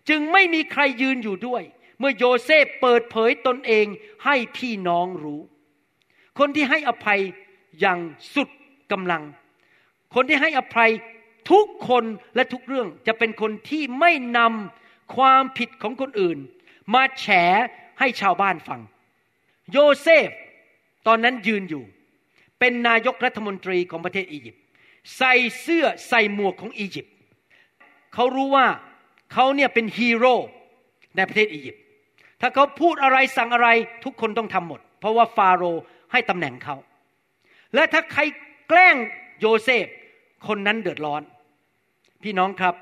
[0.10, 1.64] จึงไม่มีใครยืนอยู่ด้วย
[2.00, 3.86] เมื่อโยเซฟเปิดเผยตนเอง
[4.26, 5.42] ให้พี่น้องรู้
[6.40, 7.20] คนที่ให้อภัย
[7.80, 8.00] อย่าง
[8.36, 8.50] สุด
[8.92, 9.24] กำลัง
[10.16, 10.92] คนที่ให้อภัย
[11.52, 12.04] ทุกคน
[12.36, 16.38] และทุกเรื่องจะเป็นคนที่ไม่นำความผิดของคนอื่น
[16.94, 17.26] มาแฉ
[18.00, 18.82] ให้ชาวบ้านฟัง
[19.72, 20.30] โยเซฟ
[21.08, 21.84] ตอนนั้นยืนอยู่
[22.60, 24.64] เป็นนายกรัฐมนตรีของประเทศอียิปต์
[25.18, 27.14] ใส่เสื้อใส่หมวกของอียิปต์
[28.14, 28.68] เขารู้ว่า
[29.34, 30.36] เขาเนี่ยเป็นฮีโร่
[31.16, 31.84] ในประเทศอียิปต์
[32.42, 33.70] ถ้าเขาพูดอะไรสั่งอะไร
[34.06, 36.76] ทุกคนต้องทำหมด เพราะว่าฟาโรห์ให้ตำแหน่งเขา
[37.76, 38.22] และถ้าใคร
[38.70, 38.96] แกล้ง
[39.40, 39.86] โยเซฟ
[40.48, 41.22] คนนั้นเดือดร้อน
[42.24, 42.76] พี่น้องครับ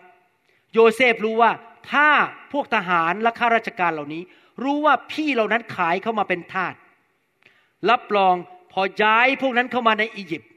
[0.74, 1.52] โยเซฟรู้ว่า
[1.92, 2.10] ถ้า
[2.54, 4.24] พวกทหารและข้าราชการเหล่านี้
[4.64, 6.74] รู้ว่าพี่เหล่านั้นขายเข้ามาเป็นทาส
[7.90, 8.36] รับรอง
[8.74, 10.52] พอย้ายพวกนั้นเข้ามาในอียิปต์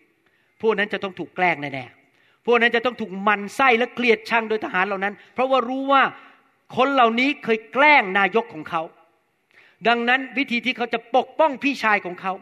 [0.63, 6.03] พวกนั้นจะต้องถูกแกล้งแน่ๆพวกนั้นจะต้องถูกมันไส้และเกลียดชังโดยทหารเหล่านั้น เพราะว่ารู้ว่า
[6.77, 8.83] คนเหล่านี้เคยแกล้งนายกของเขา
[9.89, 12.33] ดังนั้นวิธีที่เขาจะปกป้องพี่ชายของเขา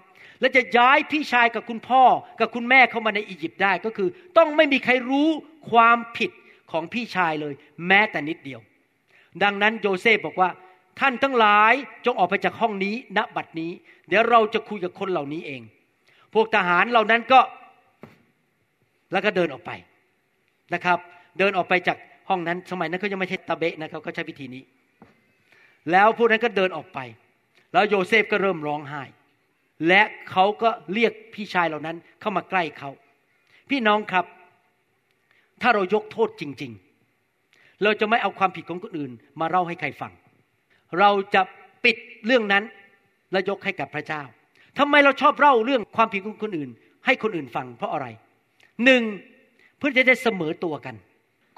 [0.40, 2.02] และจะย้ายพี่ชายกับคุณพ่อ
[2.40, 4.08] กับคุณแม่เข้ามาในอียิปต์ได้ก็คือ
[4.38, 5.28] ต้องไม่มีใครรู้
[5.70, 6.30] ความผิด
[6.72, 7.54] ของพี่ชายเลย
[7.86, 8.60] แม้แต่นิดเดียว
[9.42, 10.50] ดังนั้นโยเซฟบอกว่า
[11.00, 11.72] ท่านทั้งหลาย
[12.04, 13.72] จงออกไปจากห้องนี้ณบัดนี้
[14.08, 15.62] เดี๋ยวเราจะคุยกับคนเหล่านี้เอง
[16.34, 17.40] พวกทหารเหล่านั้นก็
[19.12, 19.70] แล้วก็เดินออกไป
[20.74, 20.98] นะครับ
[21.38, 21.98] เดินออกไปจาก
[22.28, 24.62] ห้องนั้นสมัยนั้นเขายังไม่ใช่ตะเบะนะครับเขาใช้วิธีนี้
[25.92, 26.98] แล้วพวกนั้นก็เดินออกไป
[27.72, 29.02] แล้วโยเซฟก็เริ่มร้องไห้
[29.88, 32.90] และเขาก็เรียกพี่ชายเหล่านั้นเข้ามาใกล้เขา
[33.70, 34.24] พี่น้องครับ
[35.62, 36.72] ถ้าเรายกโทษจริง
[37.26, 40.12] ๆ เราจะไม่เอาความผิดของคนอื่น มาเล่าให้ใครฟัง
[40.98, 41.42] เราจะ
[41.84, 42.64] ปิดเรื่องนั้น
[43.32, 44.22] และยกให้กับพระเจ้า
[44.78, 46.70] ทำไมเราชอบเล่าเรื่องความผิดของคนอื่น
[47.06, 48.06] ให้คนอื่นฟังเพราะอะไร
[48.84, 49.02] หนึ่ง
[49.78, 50.94] เพื่อจะได้เสมอตัวกัน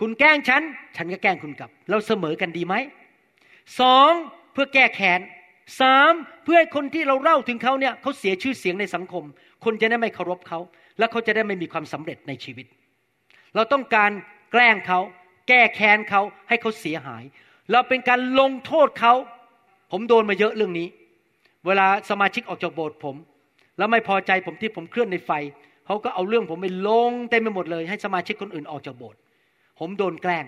[0.01, 0.63] คุณแกล้งฉัน
[0.97, 2.75] ฉันก็แกล้งคุณกลับ เราเสมอกันดีไหม
[3.81, 4.11] สอง
[4.53, 5.21] เพื่อแก้แค้น
[5.81, 6.13] สาม
[6.45, 9.25] เพื่อให้คนที่เราเล่าถึงเขาเนี่ยเขาเสียชื่อเสียงในสังคม
[9.65, 10.59] คนจะได้ไม่เคารพเขา
[10.99, 12.67] และเขาจะได้ไม่มีความสำเร็จในชีวิต
[13.55, 14.11] เราต้องการ
[14.53, 15.01] แกล้งเขา
[15.49, 17.25] แก้แค้นเขาให้เขาเสียหาย
[17.73, 19.15] เราเป็นการลงโทษเขา
[19.93, 20.89] ผมโดนมาเยอะเรื่องนี้
[21.67, 23.17] เวลาสมาชิกออกจากโบสถ์ผม
[23.79, 25.31] แล้วไม่พอใจผมที่ผมเคลื่อนในไฟ
[25.87, 29.19] เขาก็เอาเรื่องผมไปลงเต็มไปหมดเลย ให้สมาชิกคนอื่นออกจากโบสถ์
[29.81, 30.45] ผมโดนแกล้ง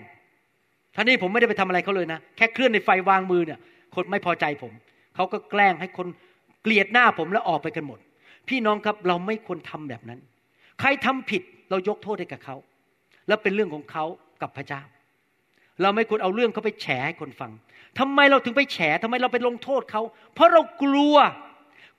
[0.95, 3.59] ท่านี้ผมไม่ได้ไปทำอะไรเขาเลยนะ แค่เคลื่อนในไฟวางมือเนี่ย
[3.95, 4.73] คนไม่พอใจผม
[5.15, 6.07] เขาก็แกล้งให้คน
[6.61, 7.99] เกลียดหน้าผมแล้วออกไปกันหมด
[8.49, 10.19] พี่น้องครับเราไม่ควรทำแบบนั้น
[10.79, 12.55] ใครทำผิดเรายกโทษให้กับเขา
[13.27, 14.05] แล้วเป็นเรื่องของเขา
[14.41, 14.81] กับพระเจ้า
[15.81, 17.51] เราไม่ควรเอาเรื่องเขาไปแฉให้คนฟัง
[17.99, 20.01] ทำไมเราถึงไปแฉทำไมเราไปลงโทษเขา
[20.33, 21.15] เพราะเรากลัว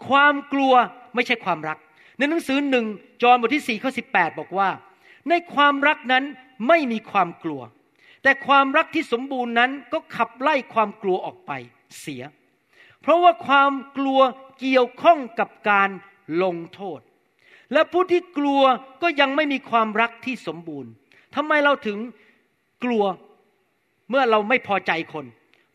[0.09, 0.73] ความกลัว
[1.15, 1.79] ไม่ใช่ความรัก
[2.19, 2.85] ในหนังสือหนึ่ง
[3.23, 4.69] จอห์นบทที่สี่ข้อสิบแปดบอกว่า
[5.29, 6.25] ในความรักนั้น
[6.69, 7.63] ไม่มีความกลัว
[8.23, 11.53] แต่ความรักที่สมบูรณ์นั้นก็ขับไล่ความกลัวออกไป
[12.01, 12.23] เสีย
[13.01, 14.21] เพราะว่าความกลัว
[14.61, 15.91] เกี่ยวข้องกับการ
[16.43, 17.01] ลงโทษ
[17.73, 18.63] และผู้ที่กลัว
[19.03, 20.91] ก็ยังไม่มีความรักที่สมบูรณ์
[21.37, 21.99] ทำไมเราถึง
[22.85, 23.05] กลัว
[24.11, 25.27] เมื่อเราไม่พอใจคน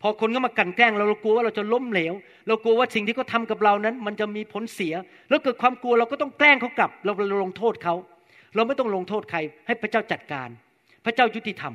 [0.02, 2.14] พอคนก็มากันแกล้งเราเรากลัวว่าเราจะล้มเหลว
[2.48, 4.94] เรากลัวว่าสิ่งที่เขาทากับเรานั้น มันจะมีผลเสีย
[5.30, 7.12] แล้วเกิดความกลัวเราก็ต้องแกล้งเขากลับ เรา
[7.44, 7.96] ลงโทษเขา
[8.56, 10.50] เราไม่ต้องลงโทษใคร ให้พระเจ้าจัดการ
[11.06, 11.74] พระเจ้ายุติธรรม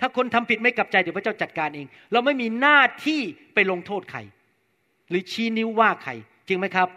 [0.00, 3.20] ถ้าคนทำผิดไม่กลับใจเดี๋ยวพระเจ้าจัดการเอง เราไม่มีหน้าที่
[3.54, 4.20] ไปลงโทษใคร
[5.10, 6.12] หรือชี้นิ้วว่าใคร
[6.48, 6.88] จริงไหมครับ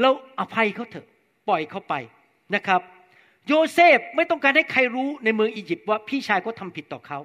[0.00, 0.10] เรา
[0.40, 1.06] อภัยเขาเถอะ
[1.48, 1.94] ปล่อยเขาไป
[2.54, 2.80] นะครับ
[3.46, 7.18] โยเซฟไม่ต้องการให้ใครรู้ในเมืองอียิปต์ว่าพี่ชายเขาทาผิดต่อเขา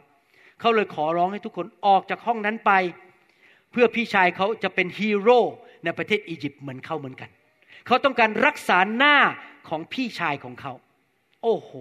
[0.59, 2.71] เขาเลยขอร้องให้ทุกคนออกจากห้องนั้นไป
[3.71, 5.39] เพื่อพี่ชายเขาจะเป็นฮีโร่
[5.83, 7.29] ในประเทศอียิปต์เหมือนเขาเหมือนกัน
[7.85, 9.15] เขาต้องการรักษาหน้า
[9.69, 10.73] ของพี่ชายของเขา
[11.43, 11.71] โอ้โห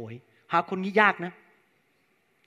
[0.53, 1.33] หาคนนี้ยากนะ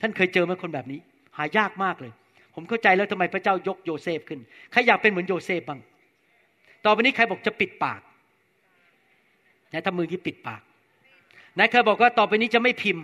[0.02, 1.00] ท่านเคยเจอไหมคนแบบนี้
[1.38, 2.12] หายากมากเลย
[2.56, 4.39] ผมเข้าใจแล้วทำไมพระเจ้ายกโยเซฟขึ้น
[4.72, 5.80] ใครอยากเป็นเหมือนโยเซฟบ้าง
[6.86, 8.02] ต่อไปนี้ใครบอกจะปิดปาก
[9.74, 10.62] นะทำมือที่ปิดปาก
[11.58, 13.04] นายเคยบอกว่าต่อไปนี้จะไม่พิมพ์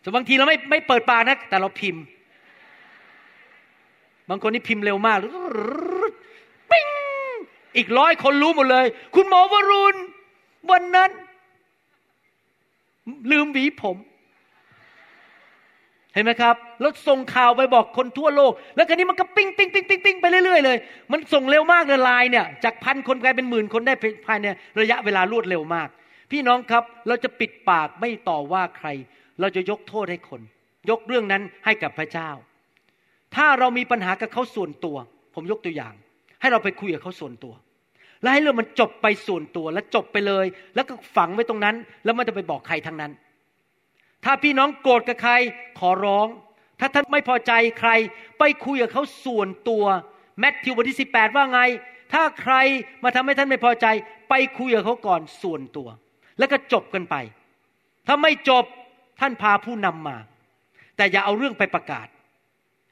[0.00, 2.02] แต่บางทีเราไม่ไม่เปิดปากนะแต่เราพิมพ์
[4.30, 5.18] บางคนนี่พิมพ์เร็วมาก
[6.70, 6.86] ปิ้ง
[7.76, 9.96] อีกร้อยคนรู้หมดเลย คุณหมอวรุณ
[10.70, 11.10] วันนั้น
[13.30, 13.96] ลืมหวีผม
[16.14, 20.76] เห็นไหมครับ แล้วส่งข่าวไปบอกคนทั่วโลก แล้วคันนี้มันก็ปิ้งปิ้งปิ้งปิ้งปิ้งไปเรื่อยๆเลย
[21.12, 23.94] มันส่งเร็วมากเลยไลน์เนี่ย จากพันคนกลายเป็นหมื่นคนได้
[24.26, 24.46] ภายใน
[24.80, 25.88] ระยะเวลารวดเร็วมาก
[26.30, 28.88] พี่น้องครับ เราจะปิดปากไม่ต่อว่าใคร
[29.40, 30.40] เราจะยกโทษให้คน
[30.90, 32.30] ยกเรื่องนั้นให้กับพระเจ้า
[33.36, 34.96] ถ้าเรามีปัญหากับเขาส่วนตัว
[35.34, 35.94] ผมยกตัวอย่าง
[36.40, 37.54] ให้เราไปคุยกับเขาส่วนตัว
[38.22, 43.12] แล้วให้เรื่องมันจบไปส่วนตัวแล้วจบไปเลย แล้วก็ฝังไว้ตรงนั้น แล้วมันจะไปบอกใครทั้งนั้น
[44.24, 45.32] ถ้าพี่น้องโกรธกับใคร
[45.78, 46.26] ขอร้อง
[46.80, 47.90] ถ้าท่านไม่พอใจใคร
[48.38, 49.84] ไปคุยกับเขาส่วนตัว
[50.38, 51.60] แมทธิวบทที่18ว่าไง
[52.12, 52.54] ถ้าใคร
[53.04, 53.86] มาทำให้ท่านไม่พอใจ
[54.30, 55.88] ไปคุยกับเขาก่อนส่วนตัว
[56.38, 57.16] แล้วก็จบกันไป
[58.06, 58.64] ถ้าไม่จบ
[59.20, 60.16] ท่านพาผู้นำมา
[60.96, 62.06] แต่อย่าเอาเรื่องไปประกาศ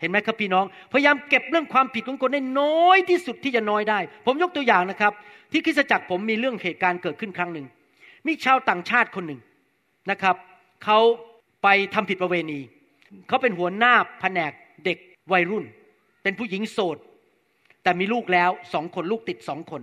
[0.00, 5.12] เห็นไหมครับพี่น้อง พยายามเก็บเรื่องความผิดของคนได้น้อยที่สุดที่จะน้อยได้ ผมยกตัวอย่างนะครับ
[5.52, 7.66] ที่คริสตจักรผมมีเรื่องเหตุการณ์เกิดขึ้นครั้งหนึ่ง
[8.26, 9.40] มีชาวต่างชาติคนหนึ่ง
[10.10, 10.36] นะครับ
[10.84, 10.98] เขา
[11.62, 12.60] ไปทำผิดประเวณี
[13.28, 14.52] เขาเป็นหัวหน้าแผนก
[14.84, 14.98] เด็ก
[15.32, 15.64] วัยรุ่น
[16.22, 16.96] เป็นผู้หญิงโสด
[17.82, 19.82] แต่มีลูกแล้วสองคนลูกติดสองคน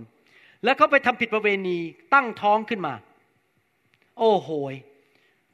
[0.64, 1.76] แล้วเขาไปทำผิดประเวณี
[2.14, 2.94] ตั้งท้องขึ้นมา
[4.18, 4.74] โอ้โหย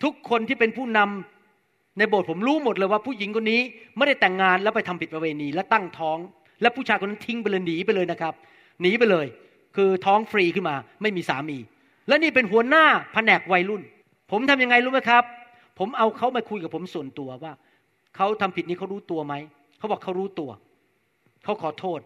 [0.03, 1.32] ทุกคนที่เป็นผู้นำ
[1.99, 3.61] ในโบสถ์ผมรู้หมดเลยว่าผู้หญิงคนนี้
[3.97, 6.19] ไม่ได้แต่งงานแล้วไปทำผิดประเวณี และตั้งท้อง
[6.63, 8.35] และผู้ชายคนนั้นทิ้งไปเลยหนีไปเลยนะครับ
[8.83, 9.27] หนีไปเลย
[9.77, 11.59] คือท้องฟรีขึ้นมา ไม่มีสามี
[12.09, 13.83] และนี่เป็นหัวหน้าแผนกวัยรุ่น
[14.31, 15.25] ผมทำยังไงรู้ไหมครับ
[15.79, 17.53] ผมเอาเขามาคุยกับผมส่วนตัวว่า
[18.17, 19.35] เขาทำผิดนี้เขารู้ตัวไหม
[19.79, 20.51] เขาบอกเขารู้ตัว
[21.45, 22.01] เขาขอโทษ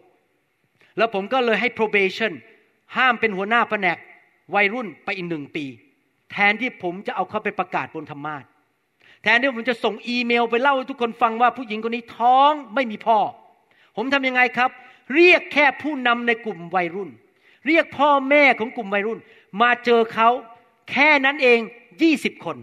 [0.97, 2.31] แล้วผมก็เลยให้ probation
[2.97, 3.97] ห้ามเป็นหัวหน้าแผนก
[4.55, 5.65] วัยรุ่นไปอีกหนึ่งปี
[6.31, 8.43] แทนที่ผมจะเอาเขาไปประกาศบนธรรมาท
[9.27, 13.17] ทนที่ผมจะส่งอีเมลไปเล่าให้ทุกคนฟังว่าผู้หญิงคนนี้ท้องไม่มีพ่อ
[13.95, 14.69] ผมทำยังไงครับ
[15.15, 17.09] เรียกแค่ผู้นำในกลุ่มวัยรุ่น
[17.67, 19.19] เรียกพ่อแม่ของกลุ่มวัยรุ่น
[19.61, 20.29] มาเจอเขา
[20.91, 21.59] แค่นั้นเอง
[22.01, 22.57] ยี่สิบคน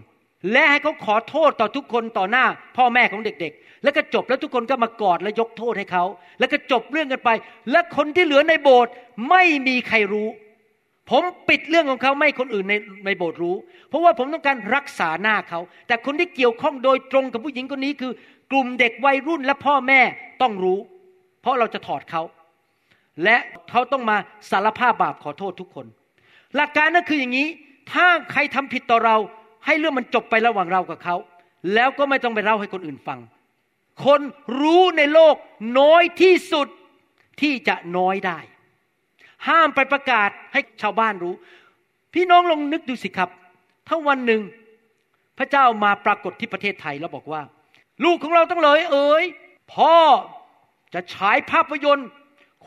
[0.51, 2.45] และให้เขาขอโทษต่อทุกคนต่อหน้า
[2.77, 6.03] พ่อแม่ของเด็กๆ แล้วก็จบแล้วทุกคนก็มากอดและยกโทษให้เขา
[6.39, 7.29] แล้วก็จบเรื่องกันไป
[7.71, 8.91] และคนที่เหลือในโบสถ์
[9.29, 10.27] ไม่มีใครรู้
[11.09, 12.73] ผมปิดเรื่องของเขาไม่คนอื่นใน
[13.05, 13.55] ในโบสถ์รู้
[13.89, 18.11] เพราะว่าผมต้องการรักษาหน้าเขา แต่คนที่เกี่ยวข้องโดยตรงกับผู้หญิงคนนี้คือ
[18.51, 20.01] กลุ่มเด็กวัยรุ่นและพ่อแม่
[20.41, 20.79] ต้องรู้
[21.41, 22.21] เพราะเราจะถอดเขา
[23.23, 23.37] และ
[23.71, 24.17] เขาต้องมา
[24.51, 25.85] สารภาพบาปขอโทษทุกคน
[26.55, 27.47] หลักการนั่นคืออย่างนี้
[27.91, 29.15] ถ้าใครทำผิดต่อเรา
[29.65, 31.15] ให้เรื่องมันจบไประหว่างเรากับเขา
[31.73, 33.19] แล้วก็ไม่ต้องไปเล่าให้คนอื่นฟัง
[34.05, 34.21] คน
[34.61, 35.35] รู้ในโลก
[35.79, 36.67] น้อยที่สุด
[37.41, 38.39] ที่จะน้อยได้
[39.47, 41.35] ห้ามไปประกาศให้ชาวบ้านรู้
[42.13, 43.29] พี่น้องลองนึกดูสิครับ
[43.87, 44.41] ถ้าวันหนึ่ง
[45.37, 47.41] พระเจ้ามาปรากฏที่ประเทศไทยแล้วบอกว่า
[48.03, 49.23] ลูกของเราต้องเลยเอ๋ย
[49.73, 49.95] พ่อ
[50.93, 52.09] จะฉายภาพยนตร์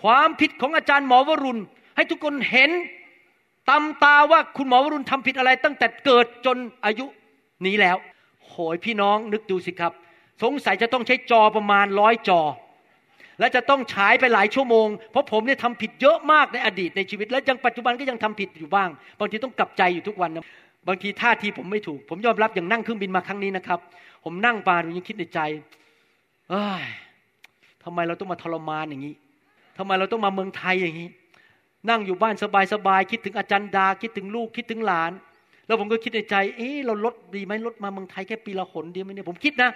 [0.01, 1.61] ความผิดของอาจารย์หมอวรุณ
[1.97, 2.71] ให้ทุกคนเห็น
[3.71, 7.07] ตำตาว่าคุณหมอวรุณทำผิดอะไร ตั้งแต่เกิดจนอายุ
[7.67, 7.97] นี้แล้ว
[8.47, 9.93] โหยพี่น้องนึกดูสิครับ
[10.43, 12.41] สงสัยจะต้องใช้จอประมาณร้อยจอ
[13.39, 18.89] และจะต้องฉายไปหลายชั่วโมง เพราะผมเนี่ยทำผิดเยอะมากในอดีตในชีวิต และยังปัจจุบันก็ยังทำผิดอยู่บ้าง
[19.21, 20.47] บางทีต้องกลับใจอยู่ทุกวันนะ
[20.89, 23.81] บางทีท่าทีผมไม่ถูก ผมยอมรับอย่างนั่งเครื่องบินมาครั้งนี้นะครับ
[24.25, 25.41] ผมนั่งปาผมยังคิดในใจ
[26.51, 26.85] เอ้ย
[27.85, 29.15] ทำไมเราต้องมาทรมานอย่างนี้
[29.79, 31.09] ทำไมเราต้องมาเมืองไทยอย่างนี้
[31.89, 32.35] นั่งอยู่บ้าน
[32.73, 35.13] สบายๆคิดถึงอาจารย์ดา คิดถึงลูกคิดถึงหลาน
[35.67, 39.71] แล้วผมก็คิดในใจ เอ๊ะเราลดดีไหมลดมาเมืองไทยแค่ปีละหนเดียวไหมเนี่ยผมคิดนะ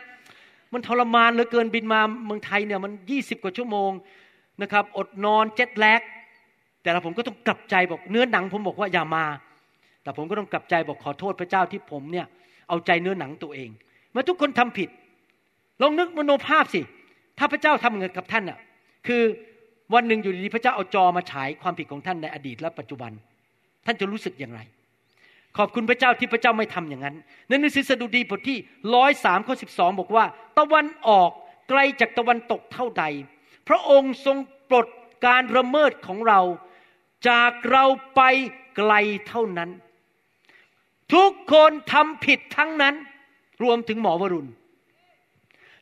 [0.73, 3.91] มันทรมานเหลือเกินบินมาเมืองไทยเนี่ยมันยี่สิบกว่าชั่วโมง
[4.63, 6.01] นะครับอดนอนเจ็ดแลก
[6.83, 9.25] แต่ละผมก็ต้องกลับใจบอกเนื้อหนังผมบอกว่าอย่ามา
[10.03, 12.27] แต่ผมก็ต้องกลับใจบอกขอโทษพระเจ้าที่ผมเนี่ย
[12.69, 13.71] เอาใจเนื้อหนังตัวเอง
[14.13, 14.89] เมื่อทุกคนทำผิด
[15.83, 16.81] ลองนึกมโนภาพสิ
[17.39, 18.59] ถ้าพระเจ้าทำเงินกับท่านอะ
[19.07, 19.23] คือ
[19.95, 23.13] วันหนึ่งอยู่ดีๆพระเจ้าเอาจอมาฉายความผิดของท่านในอดีตและปัจจุบัน
[23.87, 24.61] ท่านจะรู้สึกอย่างไร
[25.59, 27.17] ขอบคุณพระเจ้าที่พระเจ้าไม่ทำอย่างนั้น
[27.49, 28.59] ในหนังสือสดุดีบทที่
[28.95, 30.25] ร้อยสามข้อสิบสองบอกว่า
[30.59, 31.31] ตะวันออก
[31.69, 33.05] ไกลจากตะวันตกเท่าใด
[33.69, 34.37] พระองค์ทรง
[34.71, 34.87] ปลด
[35.27, 36.41] การระเมิดของเรา
[37.29, 37.85] จากเรา
[38.17, 38.21] ไป
[38.77, 38.93] ไกล
[39.29, 39.71] เท่านั้น
[41.15, 42.95] ทุกคนทำผิดทั้งนั้น
[43.63, 44.51] รวมถึงหมอวรุณ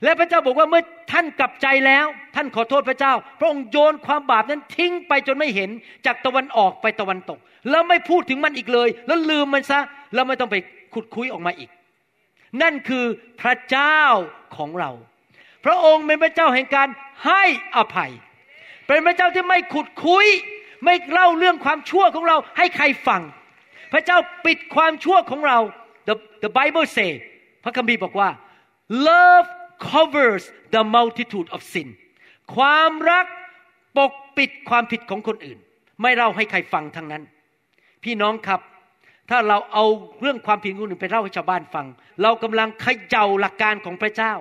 [0.04, 5.70] และพระเจ้าบอกว่าเมื่อท่านกลับใจแล้ว ท่านขอโทษพระเจ้า พระองค์โยนความบาปนั้นทิ้งไปจนไม่เห็น
[6.06, 7.38] จากตะวันออกไปตะวันตก
[7.70, 9.80] แล้วไม่พูดถึงมันอีกเลย แล้วลืมมันซะ
[10.14, 10.56] แล้วไม่ต้องไป
[10.94, 11.70] ขุดคุยออกมาอีก
[12.62, 13.04] นั่นคือ
[13.40, 14.00] พระเจ้า
[14.56, 14.90] ของเรา
[15.64, 16.88] พระองค์เป็นพระเจ้าแห่งการ
[17.26, 17.42] ให้
[17.76, 18.12] อภัย
[18.86, 20.26] เป็นพระเจ้าที่ไม่ขุดคุย
[20.84, 23.22] ไม่เล่าเรื่องความชั่วของเราให้ใครฟัง
[23.92, 25.58] พระเจ้าปิดความชั่วของเรา
[26.08, 27.10] the the Bible say
[27.64, 28.28] พระคัมภีร์บอกว่า
[29.08, 29.48] love
[29.90, 30.44] covers
[30.74, 31.88] the multitude of sin
[32.54, 33.26] ความรัก
[33.96, 35.58] ปกปิดความผิดของคนอื่น
[36.02, 37.22] ไม่เล่าให้ใครฟังทั้งนั้น
[38.04, 38.60] พี่น้องครับ
[39.30, 39.84] ถ้าเราเอา
[40.20, 41.86] เรื่องความผิดของคนอื่นไปเล่าให้ชาวบ้านฟัง
[42.22, 44.32] เรากำลังเขย่าหลักการของพระเจ้า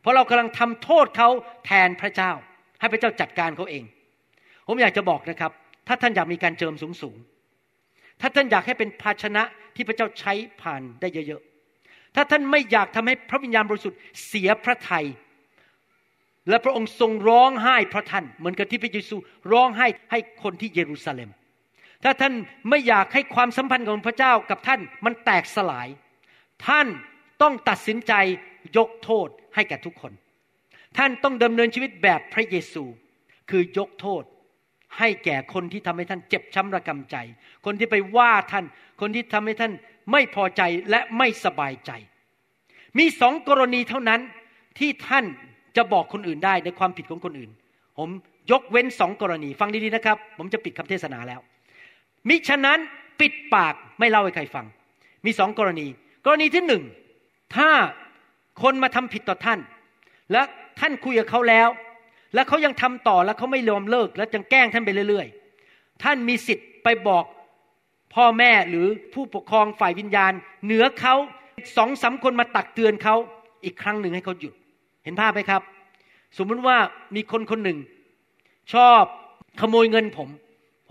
[0.00, 1.28] เพราะเรากำลังทำโทษเขา
[1.66, 2.30] แทนพระเจ้า
[2.80, 3.84] ให้พระเจ้าจัดการเขาเอง
[4.66, 5.52] ผมอยากจะบอกนะครับ
[5.88, 7.16] ถ้าท่านอยากมีการเจิมสูงสูง
[8.20, 9.42] ถ้าท่านอยากให้เป็นภาชนะ
[9.74, 15.06] ที่พระเจ้าใช้ผ่านได้เยอะๆถ้าท่านไม่อยากทำให้พระวิญญาณบริสุทธิ์เสียพระทัย
[16.48, 19.16] และพระองค์ทรงร้องไห้เพราะท่านเหมือนกับที่พระเยซู
[19.52, 21.30] ร้องไห้ให้คนที่เยรูซาเล็ม
[22.04, 22.34] ถ้าท่าน
[22.70, 25.88] ไม่อยากให้ความสัมพันธ์ของพระเจ้ากับท่านมันแตกสลาย
[26.66, 26.86] ท่าน
[27.42, 28.12] ต้องตัดสินใจ
[28.76, 30.12] ยกโทษให้แก่ทุกคน
[30.98, 32.84] ท่านต้องดำเนินชีวิตแบบพระเยซู
[33.50, 34.22] คือยกโทษ
[34.98, 37.16] ให้แก่คนที่ทำให้ท่านเจ็บช้ำระกำใจ
[37.64, 38.64] คนที่ไปว่าท่าน
[39.00, 39.72] คนที่ทำให้ท่าน
[40.12, 41.90] ไม่พอใจและไม่สบายใจ
[42.98, 44.20] มีสองกรณีเท่านั้น
[44.78, 45.24] ที่ท่าน
[45.76, 47.50] จะบอกคนอื่นได้ในความผิดของคนอื่น
[47.98, 48.08] ผม
[48.50, 51.40] ยกเว้นสองกรณี ฟังดีๆนะครับ ผมจะปิดคำเทศนาแล้ว
[52.28, 52.78] มิฉะนั้น
[53.20, 54.66] ปิดปากไม่เล่าให้ใครฟัง
[55.24, 55.86] มีสองกรณี
[56.26, 56.82] กรณีที่หนึ่ง
[57.56, 57.70] ถ้า
[58.62, 59.58] คนมาทำผิดต่อท่าน
[60.32, 60.42] และ
[60.80, 61.68] ท่านคุยกับเขาแล้ว
[62.34, 65.26] แล้วเขายังทำต่อแล้วเขาไม่ยอมเลิก แล้วยังแกล้งท่านไปเรื่อย
[65.64, 67.24] ๆ ท่านมีสิทธิ์ไปบอก
[68.14, 70.32] พ่อแม่หรือผู้ปกครองฝ่ายวิญญาณ
[70.64, 71.14] เหนือเขา
[71.76, 73.16] สองสาคนมาตักเตือนเขา
[73.64, 74.54] อีกครั้งหนึ่งให้เขาหยุด
[75.04, 75.62] เห็นภาพไหมครับ
[76.38, 76.76] สมมุติว่า
[77.16, 77.78] มีคนคนหนึ่ง
[78.74, 79.02] ชอบ
[79.60, 80.28] ขโมยเงินผม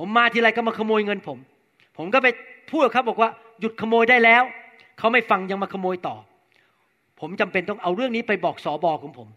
[0.03, 1.37] ผมมาทีไรก็มาขโมยเงินผม
[1.97, 2.27] ผมก็ไป
[2.69, 3.29] พูดกับเขาบอกว่า
[3.59, 4.43] หยุดขโมยได้แล้ว
[4.97, 6.15] เขาไม่ฟังยังมาขโมยต่อ
[7.19, 9.27] ผมจำเป็นต้องเอาเรื่องนี้ไปบอกสอบอของผม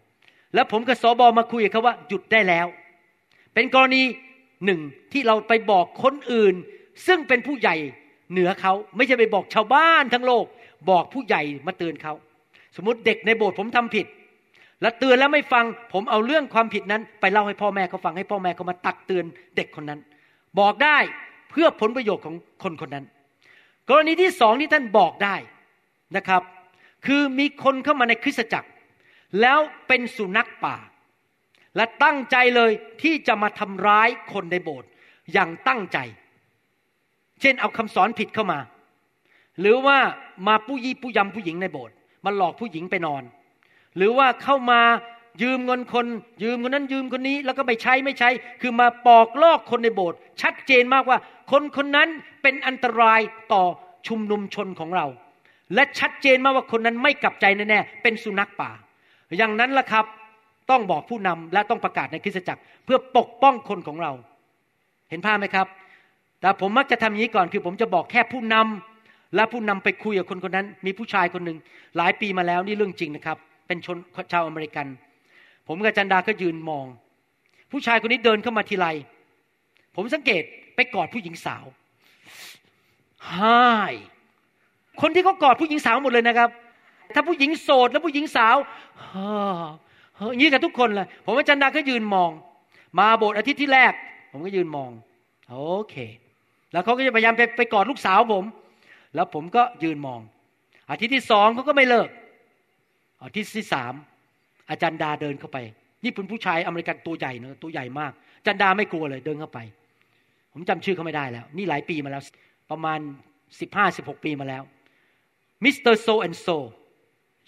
[0.53, 2.67] แล้วผมกับสอบอมาคุยกับเขาว่าหยุดได้แล้ว
[3.53, 4.01] เป็นกรณี
[4.65, 4.81] หนึ่ง
[5.13, 6.55] ที่เราไปบอกคนอื่น
[7.07, 7.75] ซึ่งเป็นผู้ใหญ่
[8.31, 10.45] เหนือเขาไม่ใช่ไปบอกชาวบ้านทั้งโลก
[10.89, 12.13] บอกผู้ใหญ่มาเตือนเขา
[12.75, 14.05] สมมติเด็กในโบสถ์ผมทำผิด
[14.81, 19.99] แล้วเตือนแล้วไม่ฟัง ผมเอาเรื่องความผิดนั้น ไปเล่าให้พ่อแม่เขาฟังให้พ่อแม่เขามาตักเตือนเด็กคนนั้น
[20.59, 20.97] บอกได้
[21.49, 23.05] เพื่อผลประโยชน์ของคนคนนั้น
[23.89, 25.35] กรณีที่สองที่ท่านบอกได้
[26.17, 26.41] นะครับ
[27.05, 28.69] คือมีคนเข้ามาในคริสตจักร
[29.41, 30.75] แล้วเป็นสุนัขป่า
[31.75, 34.89] และตั้งใจเลยที่จะมาทำร้ายคนในโบสถ์
[35.33, 35.97] อย่างตั้งใจ
[37.41, 38.59] เช่นเอาคำสอนผิดเข้ามา
[39.59, 39.97] หรือว่า
[40.47, 41.95] มาปู้ยี่ปู้ยำผู้หญิงในโบสถ์
[42.25, 43.23] มาหลอกผู้หญิงไปนอน
[43.95, 44.81] หรือว่าเข้ามา
[45.41, 46.05] ยืมเงินคน
[46.43, 48.29] ยืมคนนั้นยืมคนนี้ แล้วก็ไม่ใช้ไม่ใช้
[48.61, 51.17] คือมาปอกลอกคนในโบสถ์ชัดเจนมากว่า
[51.51, 52.09] คนคนนั้น
[52.41, 53.21] เป็นอันตราย
[53.53, 53.63] ต่อ
[54.07, 55.05] ชุมนุมชนของเรา
[55.73, 58.71] และชัดเจนมากว่าคนนั้นไม่กลับใจแน่ๆเป็นสุนัขป่า
[59.37, 60.05] อย่างนั้นล่ะครับ
[60.69, 64.11] ต้องบอกผู้นำและต้องประกาศในคริสตจักร เพื่อปกป้องคนของเรา
[65.09, 65.67] เห็นภาพไหมครับ
[66.41, 71.57] แต่ผมมักจะทำอย่างนี้ก่อนคือผมจะบอกแค่ผู้นำและผู้นำไปคุยกับคนคนนั้น มีผู้ชายคนหนึ่ง
[71.97, 73.97] หลายปีมาแล้วนี่เรื่องจริงนะครับ เป็นชน
[74.31, 74.87] ชาวอเมริกัน
[75.67, 76.85] ผมกับจันดาก็ยืนมอง
[77.71, 78.87] ผู้ชายคนนี้เดินเข้ามาทีไร
[79.95, 80.43] ผมสังเกต
[80.75, 81.65] ไปกอดผู้หญิงสาว
[83.33, 83.95] หาย
[85.01, 86.49] คนที่เขากอดผู้หญิงสาวหมดเลยนะครับ
[87.13, 88.55] ถ้าผู้หญิงโสดแล้วผู้หญิงสาว
[90.17, 92.31] เฮ้ยอย่างนี้กับทุกคนเลย ผมกับจันดาก็ยืนมอง
[92.99, 93.93] มาโบสถ์อาทิตย์ที่แรก
[94.31, 94.91] ผมก็ยืนมอง
[95.49, 95.57] โอ
[95.89, 95.95] เค
[96.71, 98.43] แล้วเขาก็จะพยายามไปไปกอดลูกสาวผม
[99.15, 100.19] แล้วผมก็ยืนมอง
[100.89, 102.09] อาทิตย์ที่สองเขาก็ไม่เลิก
[103.23, 103.93] อาทิตย์ที่สาม
[104.69, 105.57] อาจารย์ดาเดินเข้าไป
[106.03, 109.59] นี่เป็นผู้ชายอเมริกันตัวใหญ่นะตัวใหญ่มากอาจารย์ดาไม่กลัวเลยเดินเข้าไป
[110.53, 112.23] ผมจำชื่อเขาไม่ได้แล้ว นี่หลายปีมาแล้ว
[112.71, 112.99] ประมาณ
[113.59, 114.63] สิบห้าสิบหกปีมาแล้ว
[115.63, 116.47] Mister So-and-so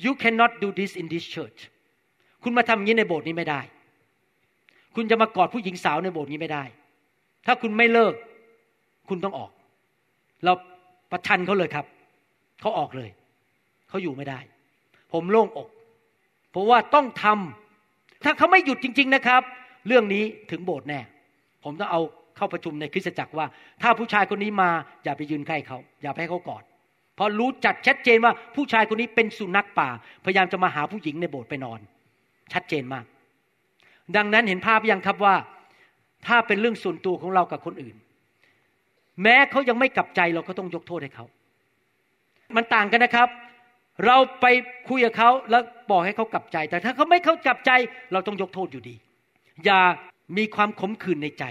[0.05, 1.59] you cannot do this in this church
[2.43, 3.61] คุณมาทำอย่างนี้ในโบสถ์นี้ไม่ได้
[4.95, 6.63] คุณจะมากอดผู้หญิงสาวในโบสถ์นี้ไม่ได้
[7.45, 8.13] ถ้าคุณไม่เลิก
[9.09, 9.51] คุณต้องออก
[10.43, 10.53] เรา
[11.11, 11.85] ประชันเขาเลยครับ
[12.61, 13.09] เขาออกเลย
[13.89, 14.39] เขาอยู่ไม่ได้
[15.13, 15.67] ผมโล่งอก
[16.51, 19.41] เพราะว่าต้องทำถ้าเขาไม่หยุดจริง ๆนะครับ
[19.87, 20.99] เรื่องนี้ถึงโบสถ์แน่
[21.63, 22.01] ผมต้องเอา
[22.37, 23.45] เข้าประชุมในคริสตจักรว่า
[23.81, 24.69] ถ้าผู้ชายคนนี้มา
[25.03, 26.63] อย่าไปยืนใกล้เขาอย่าไปให้เขากอด
[27.15, 29.89] เพราะรู้จัดชัดเจนว่าผู้ชายคนนี้เป็นสุนัขป่า
[30.25, 31.79] พยายามจะมาหาผู้หญิงในโบสถ์ไปนอน
[32.53, 33.05] ชัดเจนมาก
[34.15, 35.35] ดังนั้นเห็นภาพยังครับว่า
[36.27, 37.95] ถ้าเป็นเรื่องส่วนตัวของเรากับคนอื่น
[39.23, 41.25] แม้เขายังไม่กลับใจเราก็ต้องยกโทษให้เขา
[42.55, 43.29] มันต่างกันนะครับ
[44.05, 44.45] เราไป
[44.89, 47.71] คุยกับเขาแล้วบอกให้เขากลับใจ แต่ถ้าเขาไม่เขากลับใจ
[48.11, 48.95] เราต้องยกโทษอยู่ดี
[49.65, 49.81] อย่า
[50.37, 51.45] มีความขมขื่นในใจ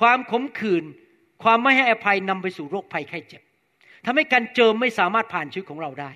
[0.00, 0.84] ความขมขื่น
[1.42, 3.42] ความไม่ให้อภัยนำไปสู่โรคภัยไข้เจ็บ
[4.06, 6.10] ทำให้การเจิมไม่สามารถผ่านชีวิตของเราได้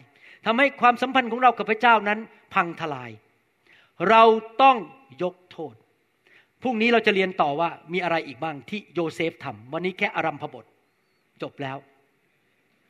[0.47, 2.19] ทำให้ความสัมพันธ์ของเรากับพระเจ้านั้น
[2.55, 3.11] พังทลาย
[4.11, 4.23] เรา
[4.63, 4.77] ต้อง
[5.23, 5.75] ยกโทษ
[6.63, 10.65] พรุ่งนี้เราจะเรียนต่อว่ามีอะไรอีกบ้างที่โยเซฟทำวันนี้แค่อารัมพบท
[11.43, 11.79] จบแล้ว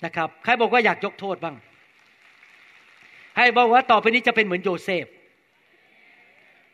[0.05, 1.57] นะครับ ใครบอกว่าอยากยกโทษบ้าง
[3.37, 5.07] ให้บอกว่าต่อไปนี้จะเป็นเหมือนโยเซฟ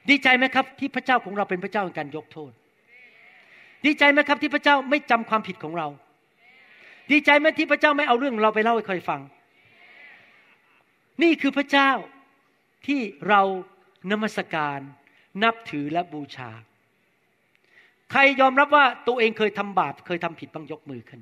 [0.09, 2.53] ดีใจไหมครับ ที่พระเจ้าของเราเป็นพระเจ้าในการยกโทษ
[3.87, 5.89] ดีใจไหมครับที่พระเจ้าไม่จำความผิดของเรา
[7.13, 9.21] ดีใจไหมที่พระเจ้าไม่เอาเรื่องเราไปเล่าให้ใครฟัง
[11.23, 11.91] นี่คือพระเจ้า
[12.87, 13.43] ที่เรา
[14.11, 14.79] นมัสการ
[15.43, 16.51] นับถือและบูชา
[18.11, 21.21] ใครยอมรับว่าตัวเองเคยทำบาป เคยทำผิดบ้างยกมือขึ้น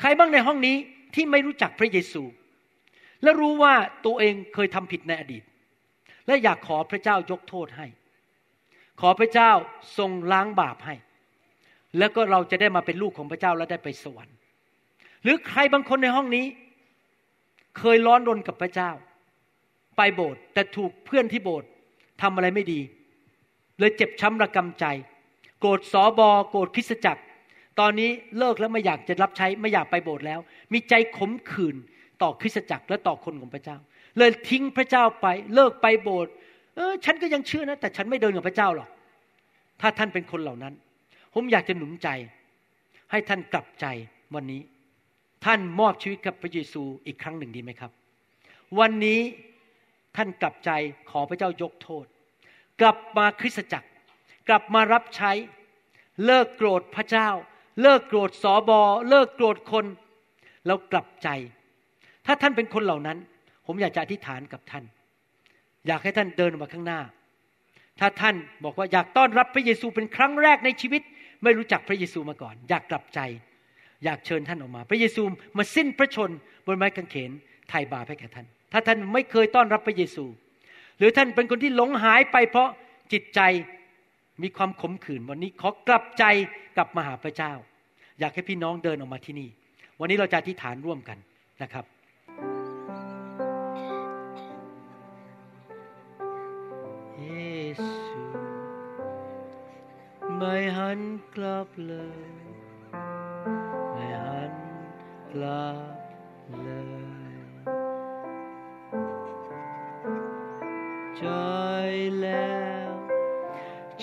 [0.00, 0.76] ใครบ้างในห้องนี้
[1.14, 2.22] ที่ไม่รู้จักพระเยซู
[3.24, 3.74] และรู้ว่า
[4.06, 5.42] ตัวเองเคยทำผิดในอดีต
[6.26, 7.86] และอยากขอพระเจ้ายกโทษให้
[9.00, 9.50] ขอพระเจ้า
[9.98, 10.94] ทรงล้างบาปให้
[11.98, 14.36] แล้วก็เราจะได้มาเป็นลูกของพระเจ้าและได้ไปสวรรค์
[15.22, 16.46] หรือใครบางคนในห้องนี้
[17.78, 18.90] เคยร้อนรนกับพระเจ้า
[19.96, 21.68] ไปโบสถ์แต่ถูกเพื่อนที่โบสถ์
[22.22, 22.80] ทำอะไรไม่ดี
[23.78, 24.84] เลยเจ็บช้ำระกำใจ
[25.60, 27.22] โกรธสอบอโกรธคริสจักร
[27.80, 30.40] ตอนนี้เลิกแล้วไม่อยากจะรับใช้ไม่อยากไปโบสถ์แล้ว
[30.72, 31.76] มีใจขมขื่น
[32.22, 33.76] ต่อคริสตจักรและต่อคนของพระเจ้า
[34.18, 36.32] เลยทิ้งพระเจ้าไปเลิกไปโบสถ์
[36.76, 38.88] เออฉันก็ยังเชื่อนะ แต่ฉันไม่เดินกับพระเจ้าหรอก
[39.80, 40.74] ถ้าท่านเป็นคนเหล่านั้น
[41.34, 42.08] ผมอยากจะหนุนใจ
[43.10, 43.86] ให้ท่านกลับใจ
[44.34, 44.62] วันนี้
[45.44, 47.90] ท่านมอบชีวิตกับพระเยซูอีกครั้งหนึ่งดีไหมครับ
[48.78, 49.20] วันนี้
[50.16, 50.70] ท่านกลับใจ
[51.10, 52.04] ขอพระเจ้ายกโทษ
[52.80, 53.88] กลับมาคริสตจักร
[54.48, 55.32] กลับมารับใช้
[56.26, 57.28] เลิกโกรธพระเจ้า
[57.82, 59.86] เลิกโกรธสอบอเลิกโกรธคน
[60.66, 61.28] แล้วกลับใจ
[62.26, 63.18] ถ้าท่านเป็นคนเหล่านั้น
[63.66, 64.84] ผมอยากจะอธิษฐานกับท่าน
[65.86, 67.00] อยากให้ท่านเดินออกมาข้างหน้า
[68.00, 71.02] ถ้าท่านบอกว่าอยากต้อนรับพระเยซูเป็นครั้งแรกในชีวิต
[71.42, 73.20] ไม่รู้จักพระเยซูมาก่อน อยากกลับใจ
[74.04, 75.22] อยากเชิญท่านออกมา พระเยซู
[75.58, 76.30] มาสิ้นพระชน
[76.66, 77.30] บนไม้กางเขน
[77.68, 80.24] ไถ่บาปให้แก่ท่าน ถ้าท่านไม่เคยต้อนรับพระเยซู
[80.98, 82.68] หรือท่านเป็นคนที่หลงหายไปเพราะ
[83.12, 83.40] จิตใจ
[84.42, 86.24] มีความขมขื่นวันนี้ขอกลับใจ
[86.76, 87.52] กลับมาหาพระเจ้า
[88.20, 89.48] อยากให้พี่น้องเดินออกมาที่นี่
[90.00, 91.18] วันนี้เราจะอธิษฐานร่วมกัน
[91.62, 91.84] นะครับ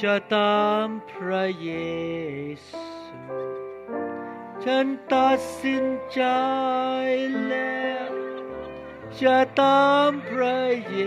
[0.07, 1.71] จะตามพระเย
[2.67, 2.83] ซู
[4.63, 6.23] ฉันตัดสินใจ
[7.47, 8.09] แล้ว
[9.21, 10.99] จะตามพระเย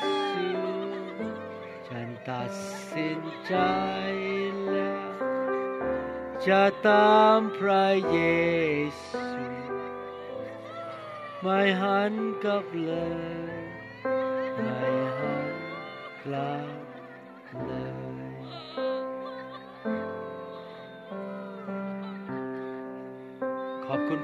[0.00, 0.16] ซู
[1.88, 2.50] ฉันตัด
[2.92, 3.54] สินใจ
[4.66, 5.10] แล้ว
[6.48, 8.18] จะตามพระเย
[9.06, 9.26] ซู
[11.42, 12.12] ไม่หัน
[12.44, 12.92] กลับเล
[13.44, 13.45] ย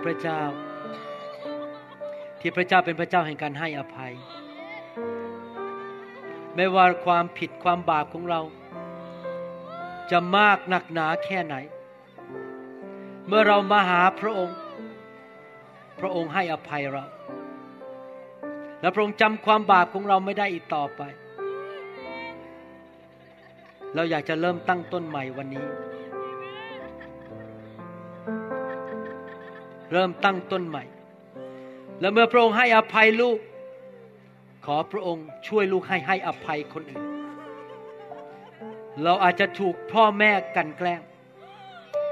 [0.05, 0.43] พระเจ้า
[2.41, 4.13] ที่พระเจ้าเป็นพระเจ้าแห่งการให้อภัย
[6.55, 8.41] ไม่ว่าความผิดความบาปของเรา
[10.11, 11.55] จะมากหนักหนาแค่ไหน
[13.27, 14.57] เมื่อเรามาหาพระองค์
[16.01, 17.05] พระองค์ให้อภัยเรา
[18.81, 21.03] และพระองค์จำความบาปของเราไม่ได้อีกต่อไป
[23.95, 25.67] เราอยากจะเริ่มตั้งต้นใหม่วันนี้
[29.93, 30.85] เริ่มตั้งต้นใหม่
[32.01, 33.39] และเมื่อพระองค์ให้อภัยลูก
[34.67, 37.05] ขอพระองค์ช่วยลูกให้ให้อภัยคนอื่น
[39.03, 41.01] เราอาจจะถูกพ่อแม่กันแกล้ง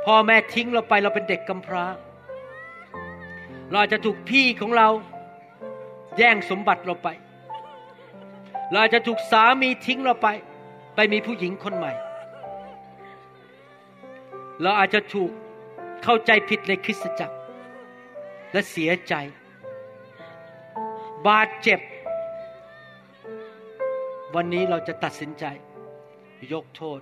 [0.06, 1.84] พ่อแม่ทิ้งเราไปเราเป็นเด็กกำพร้า
[3.70, 4.88] เราอาจจะถูกพี่ของเรา
[6.18, 7.08] แย่งสมบัติเราไป
[8.70, 10.28] เราอาจจะถูกสามีทิ้งเราไป
[10.94, 11.92] ไปมีผู้หญิงคนใหม่
[14.62, 15.30] เราอาจจะถูก
[16.04, 17.36] เข้าใจผิดในคริสตจักร
[18.52, 19.14] และเสียใจ
[21.26, 21.80] บาดเจ็บ
[24.34, 25.44] วันนี้เราจะตัดสินใจ
[26.52, 27.00] ยกโทษ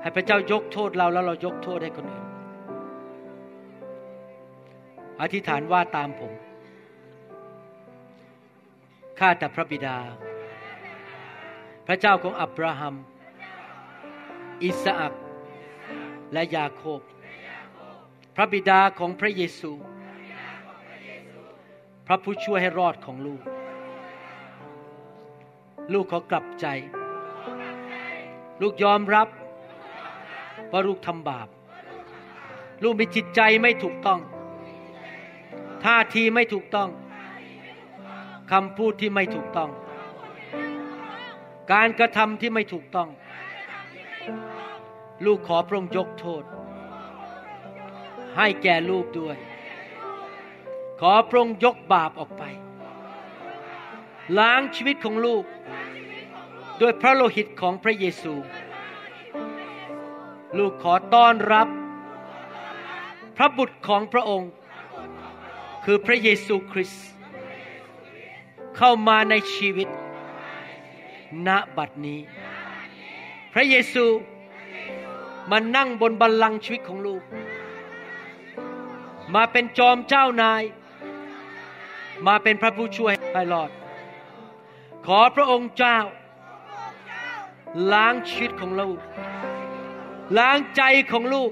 [0.00, 2.26] ให้พระเจ้ายกโทษเราแล้วเรายกโทษให้คนอื่น
[5.20, 6.32] อธิษฐานว่าตามผม
[9.18, 9.96] ข้าแต่พระบิดา
[11.86, 12.94] พระเจ้าของอับราฮัม
[14.62, 15.14] อิสอัก
[16.32, 17.00] และยาโคบ
[18.34, 19.72] พระบิดาของพระเยซู
[22.06, 23.42] พระผู้ช่วยให้รอดของลูก
[25.92, 26.66] ลูกขอกลับใจ
[28.60, 29.28] ลูกยอมรับ
[30.70, 31.48] ว่าลูกทำบาป
[32.82, 34.20] ลูกมีจิตใจไม่ถูกต้อง
[35.84, 36.90] ท่าทีไม่ถูกต้อง
[38.52, 39.70] คำพูดที่ไม่ถูกต้อง
[41.72, 43.08] การกระทำที่ไม่ถูกต้อง
[45.24, 46.44] ลูกขอพระองค์ยกโทษ
[48.36, 49.36] ให้แก่ลูกด้วย
[51.00, 52.42] ขอพระองค์ยกบาปออกไป
[54.38, 55.44] ล้างชีวิตของลูก
[56.80, 58.34] ด้วยพระโลหิตของพระเยซู
[60.58, 61.68] ลูกขอต้อนรับ
[63.36, 64.50] พระบุตรของพระองค์
[65.84, 67.06] คือพระเยซูคริสต์
[68.76, 69.88] เข้ามาในชีวิต
[71.46, 72.20] ณบัดนี้
[73.52, 74.04] พระเยซู
[75.50, 77.22] มานั่งบนบัลลังก์ชีวิตของลูก
[79.34, 80.62] มาเป็นจอมเจ้านาย
[82.26, 83.70] มาเป็นพระผู้ช่วยให้รอด
[85.06, 85.98] ขอพระองค์เจ้า
[87.92, 88.98] ล้างชีวิตของลูก
[90.38, 91.50] ล้างใจของลูก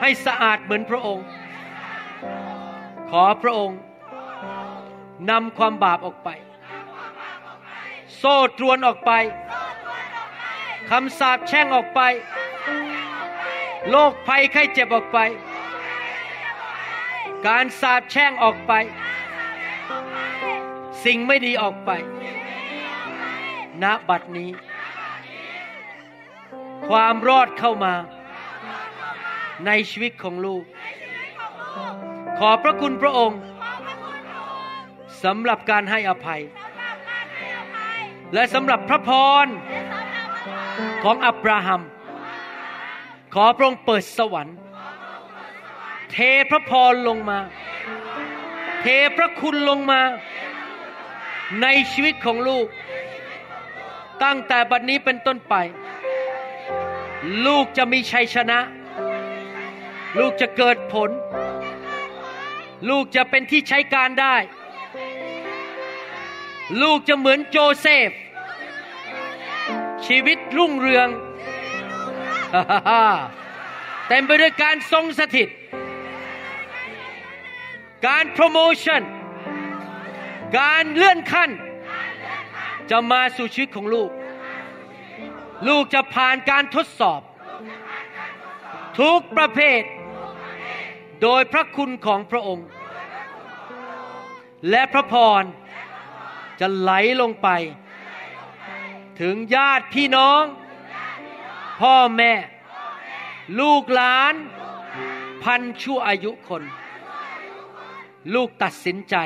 [0.00, 1.26] ให้สะอาดเหมือนพระองค์
[3.10, 3.78] ขอพระองค์
[5.30, 6.28] นำความบาปออกไป
[8.16, 9.12] โซ่ตรวนออกไป
[10.90, 12.00] คำสาปแช่งออกไป
[13.90, 15.18] โรคภัยไข้เจ็บออกไป
[17.46, 18.72] การสาปแช่งออกไป
[21.04, 21.90] สิ่งไม่ดีออกไป
[23.82, 24.50] ณ บัดนี้
[26.88, 27.94] ความรอดเข้ามา
[29.66, 30.64] ในชีวิตของลูก
[32.38, 33.40] ขอพระคุณพระองค์
[35.24, 36.42] สำหรับการให้อภัย
[38.34, 39.10] และสำหรับพระพ
[39.44, 39.46] ร
[41.04, 41.82] ของอับราฮัม
[43.34, 44.56] ขอพระองค์เปิดสวรรค์
[46.12, 46.18] เท
[46.50, 47.38] พระพรลงมา
[48.82, 48.86] เท
[49.16, 50.00] พระคุณลงมา
[51.62, 52.66] ในชีวิตของลูก
[54.24, 55.54] ตั้งแต่บัดนี้เป็นต้นไป
[57.46, 58.58] ลูกจะมีชัยชนะ
[60.18, 61.10] ลูกจะเกิดผล
[62.88, 64.36] ลูกจะเป็นที่ใช้การได้
[66.82, 68.10] ลูกจะเหมือนโจเซฟ
[70.06, 71.08] ชีวิตรุ่งเรือง
[74.08, 75.48] เต็มไปด้วยการทรงสถิต
[78.06, 79.02] การโปรโมชั่น
[80.58, 81.50] การเลื่อนขั้น
[82.90, 84.10] จะมาสู่ชีวิตของลูก
[85.68, 87.20] ลูกจะผ่านการทดสอบ
[89.00, 89.82] ทุกประเภท
[91.22, 92.66] โดยพระคุณของพระองค์
[94.70, 95.42] และพระพร
[96.60, 97.48] จะไหลลงไป
[99.20, 100.42] ถึงญาติพี่น้อง
[101.80, 102.32] พ่อแม่
[103.60, 104.34] ลูกหลาน
[105.42, 106.62] พันชั่วอายุคน
[108.34, 109.16] ลูกตัดสินใจ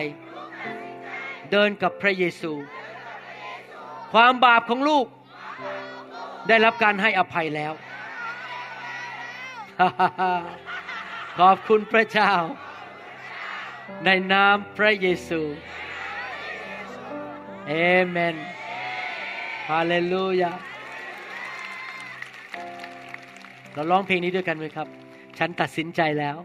[1.50, 2.52] เดินกับพระเยซู
[4.12, 5.06] ความบาปของลูก
[6.48, 7.72] ได้รับการให้อภัยแล้ว
[11.38, 12.32] ขอบคุณพระเจ้า
[14.04, 15.40] ในนามพระเยซู
[17.68, 17.72] เอ
[18.08, 18.36] เมน
[19.68, 20.52] ฮาเลลูยา
[23.72, 24.88] เราร้องเพลงนี้ด้วยกันไหมครับ
[25.38, 26.36] ฉันตัดสินใจแล้ว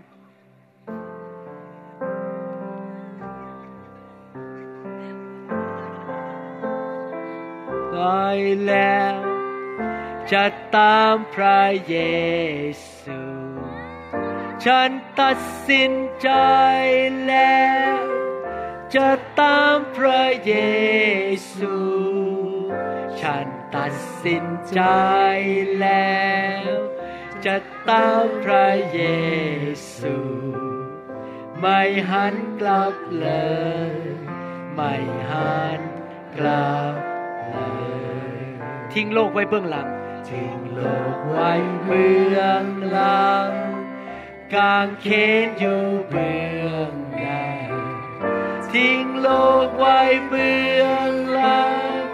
[8.02, 8.30] ได้
[8.68, 9.20] แล้ว
[10.32, 10.46] จะ
[10.78, 11.98] ตามพระเย
[13.02, 13.22] ซู
[14.66, 14.90] ฉัน
[15.20, 15.38] ตัด
[15.70, 15.92] สิน
[16.22, 16.30] ใจ
[17.28, 18.00] แล้ว
[18.96, 19.10] จะ
[19.42, 20.56] ตามพระเย
[21.54, 21.76] ซู
[23.22, 23.46] ฉัน
[23.76, 23.94] ตัด
[24.24, 24.82] สินใจ
[25.80, 26.30] แล้
[26.64, 26.70] ว
[27.46, 27.56] จะ
[27.90, 29.02] ตามพระเย
[29.98, 30.16] ซู
[31.60, 33.28] ไม่หันกลับเล
[33.94, 33.96] ย
[34.76, 34.94] ไม่
[35.32, 35.82] หัน
[36.38, 37.01] กลับ
[38.94, 39.88] ทิ้งโลกไว้เบื้องหลัง
[40.30, 40.82] ทิ้งโล
[41.16, 41.52] กไว้
[41.86, 43.50] เบื้องหลัง
[44.56, 45.08] กางเข
[45.46, 47.44] นอยู่เบื้องหน้า
[48.74, 49.30] ทิ้งโล
[49.68, 52.06] กไว้เบื้องหลัง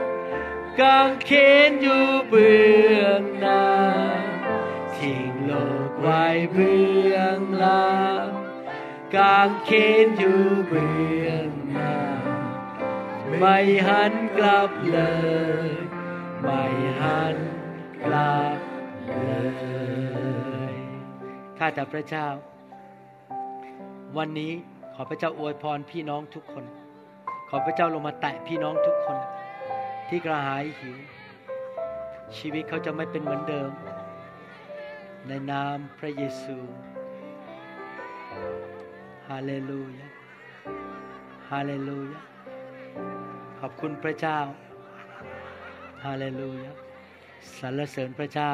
[0.81, 1.31] กางเข
[1.69, 2.59] นอยู่เบื้
[3.01, 3.65] องหน้า
[4.97, 5.53] ทิ้งโล
[5.89, 8.27] กไว้เบื้องหลัง
[9.15, 9.71] กางเข
[10.05, 11.95] นอยู่เบื้องหน้า
[13.39, 13.57] ไม่
[13.87, 14.99] หันกลับเล
[15.69, 15.86] ย
[16.41, 16.61] ไม่
[16.99, 17.35] หัน
[18.03, 18.57] กลับ
[19.05, 19.13] เล
[20.71, 20.75] ย
[21.57, 22.27] ข้าแต่พระเจ้า
[24.17, 24.51] วันนี้
[24.93, 26.65] ขอพระเจ้าอวยพรพี่น้องทุกคน
[27.49, 29.17] ขอพระเจ้าลงมาแตะพี่น้องทุกคน
[30.07, 30.97] ที่กระหายหิว
[32.37, 33.71] ชีวิตเขาจะไม่เป็นเหมือนเดิม
[35.27, 36.57] ในนามพระเยซู
[39.27, 40.07] ฮาเลลูยา
[41.49, 42.21] ฮาเลลูยา
[43.59, 44.39] ขอบคุณพระเจ้า
[46.05, 46.71] ฮาเลลูยา
[47.59, 48.51] สรรเสริญพระเจ้า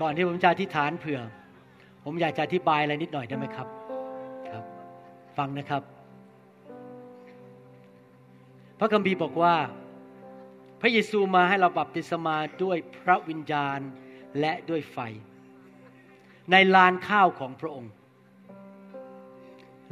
[0.00, 1.20] ก่อนที่ผมจะอธิษฐานเผื่อ
[2.04, 3.68] ผมอยากจะอธิบายอะไรนิดหน่อยได้ไหมครับ
[4.48, 4.64] ครับ
[5.36, 5.82] ฟังนะครับ
[8.78, 9.54] พระคัมภีร์บอกว่า
[10.80, 13.80] พระเยซูมาให้เราบัพติศมาด้วยพระวิญญาณ
[14.40, 14.98] และด้วยไฟ
[16.50, 17.92] ในลานข้าวของพระองค์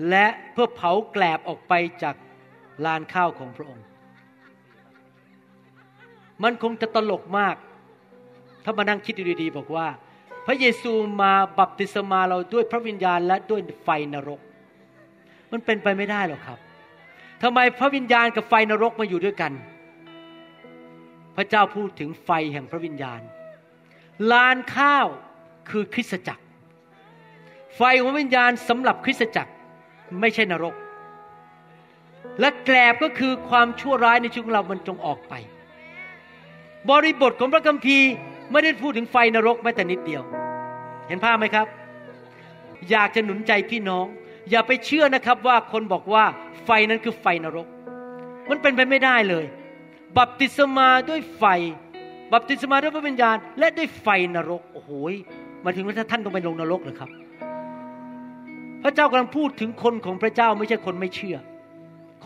[0.08, 1.72] และเพื่อเผาแกลบออกไป
[2.02, 2.16] จาก
[2.84, 3.84] ลานข้าวของพระองค์
[6.42, 7.56] มันคงจะตลกมาก
[8.64, 9.86] ถ้ามานั่งคิดดีๆบอกว่า
[10.46, 14.40] พระเยซูมาบัพติศมาเราด้วยพระวิญญาณและด้วยไฟนรก
[15.52, 16.58] มันเป็นไปไม่ได้หรอกครับ
[17.42, 19.52] ทำไมพระวิญญาณกับไฟนรกมาอยู่ด้วยกัน
[21.36, 23.20] พระเจ้าพูดถึงไฟแห่งพระวิญญาณ
[24.32, 25.06] ลานข้าว
[25.70, 26.44] คือคริสตจักร
[27.76, 29.52] ไฟของวิญญาณสำหรับคริสตจักร
[30.20, 30.74] ไม่ใช่นรก
[32.40, 35.34] และแกลบก็คือความชั่วร้ายในชีวิตของเรามันจงออกไป
[36.90, 38.08] บริบทของพระคัมภีร์
[38.52, 40.22] ไม่ได้พูดถึงไฟนรกแม้แต่นิดเดียว
[41.08, 41.66] เห็นภาพไหมครับ
[42.90, 44.06] อยากจะหนุนใจพี่น้อง
[44.50, 46.24] อย่าไปเชื่อนะครับว่าคนบอกว่า
[46.64, 47.66] ไฟนั้นคือไฟนรก
[48.50, 49.44] มันเป็นไปไม่ได้เลย
[50.18, 51.44] บัพติศมาด้วยไฟ
[52.32, 54.90] บัพติศมาด้วยพระวิญญาณ และด้วยไฟนรกโอ้โห
[55.64, 57.10] มาถึงว่าท่านต้องไปลงนรกเลยครับ
[58.82, 61.36] พระเจ้ากำลังพูดถึงคนของพระเจ้าไม่ใช่คนไม่เชื่อ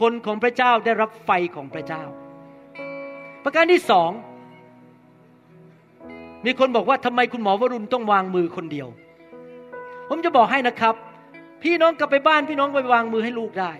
[0.01, 2.03] คนของพระเจ้าได้รับไฟของพระเจ้า
[3.45, 4.11] ประการที่สอง
[6.47, 8.89] มีคนบอกว่าทำไมคุณหมอวรุณต้องวางมือคนเดียว
[10.09, 10.95] ผมจะบอกให้นะครับ
[11.63, 13.73] พี่น้องกลับไปบ้านพี่น้องไปวางมือให้ลูกได้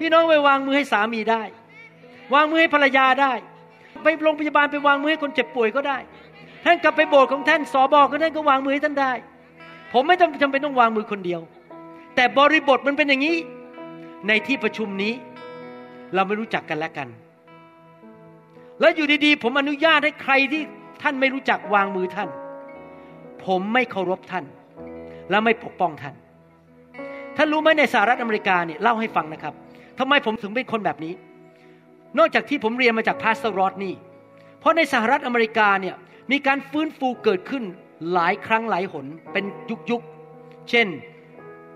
[0.00, 1.42] พี่น้องไปวางมือให้สามีได้
[2.34, 3.32] วางมือให้ภรรยาได้
[4.02, 5.98] ไปโรงพยาบาลไปวางมือให้คนเจ็บป่วยก็ได้
[6.64, 9.12] ท่านกลับไปโบสถ์ของท่านสอบอก็ท่านก็วางมือให้ท่านได้
[9.92, 11.40] ผมไม่จำจำเป็นต้องวางมือคนเดียว
[12.20, 13.36] แต่บริบทมันเป็นอย่างนี้
[14.28, 15.12] ในที่ประชุมนี้
[16.14, 17.08] เราไม่รู้จักกันและกัน
[18.80, 20.62] แล้วอยู่ดีๆ ผมอนุญาตให้ใครที่
[21.02, 22.28] ท่านไม่รู้จักวางมือท่าน
[23.46, 24.44] ผมไม่เคารพท่าน
[25.30, 26.14] และไม่ปกป้องท่าน
[27.36, 29.54] ท่านรู้ไหมในสหรัฐอเมริกาเนี่ยเล่าให้ฟังนะครับ
[29.98, 31.14] ทำไมผมถึงเป็นคนแบบนี้
[32.18, 33.94] นอกจากที่ผมเรียนมาจาก Pastor Rod นี่
[34.60, 35.94] เพราะในสหรัฐอเมริกาเนี่ย
[36.30, 37.64] มีการฟื้นฟูเกิดขึ้น
[38.12, 40.02] หลายครั้งหลายหนเป็นยุคยุค
[40.70, 40.88] เช่น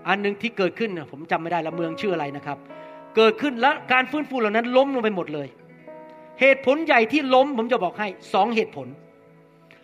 [0.07, 2.57] อันหนึ่งที่เกิดขึ้นผมจำไม่ได้ละเมืองชื่ออะไรนะครับ
[3.15, 5.47] เกิดขึ้นและการฟื้นฟูเหล่านั้นล้มลงไปหมดเลย
[6.41, 8.87] เหตุผลใหญ่ที่ล้มผมจะบอกให้สองเหตุผล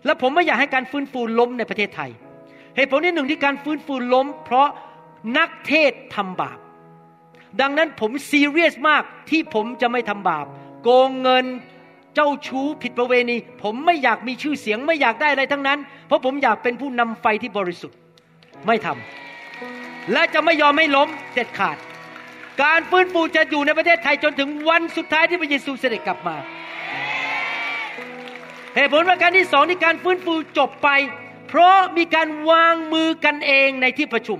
[0.06, 2.12] และผมไม่อยากให้การฟื้นฟูล้มในประเทศไทย
[2.76, 4.68] เหตุผลที่หนึ่งที่การฟื้นฟูล้ม เพราะ
[5.38, 6.60] นักเทศทำบาป
[7.62, 10.46] ดังนั้นผมซีเรียสมากที่ผมจะไม่ทำบาป
[10.84, 11.46] โกงเงิน
[12.16, 17.98] เจ้าชู้ผิดประเวณี ผมไม่อยากมีชื่อเสียงไม่อยากได้อะไรทั้งนั้น เพราะผมอยากเป็นผู้นำไฟที่บริสุทธิ์
[18.68, 19.29] ไม่ทำ
[20.14, 21.78] และจะไม่ยอมให้ล้มเด็ดขาด
[22.64, 26.36] การฟื้นฟูจะอยู่ในประเทศไทยจนถึงวันสุดท้ายที่พระเยซูเสด็จกลับมา
[28.76, 30.90] เหตุผลประการที่สองที่การฟื้นฟูจบไป
[31.48, 34.40] เพราะมีการวางมือกันเองในที่ประชุม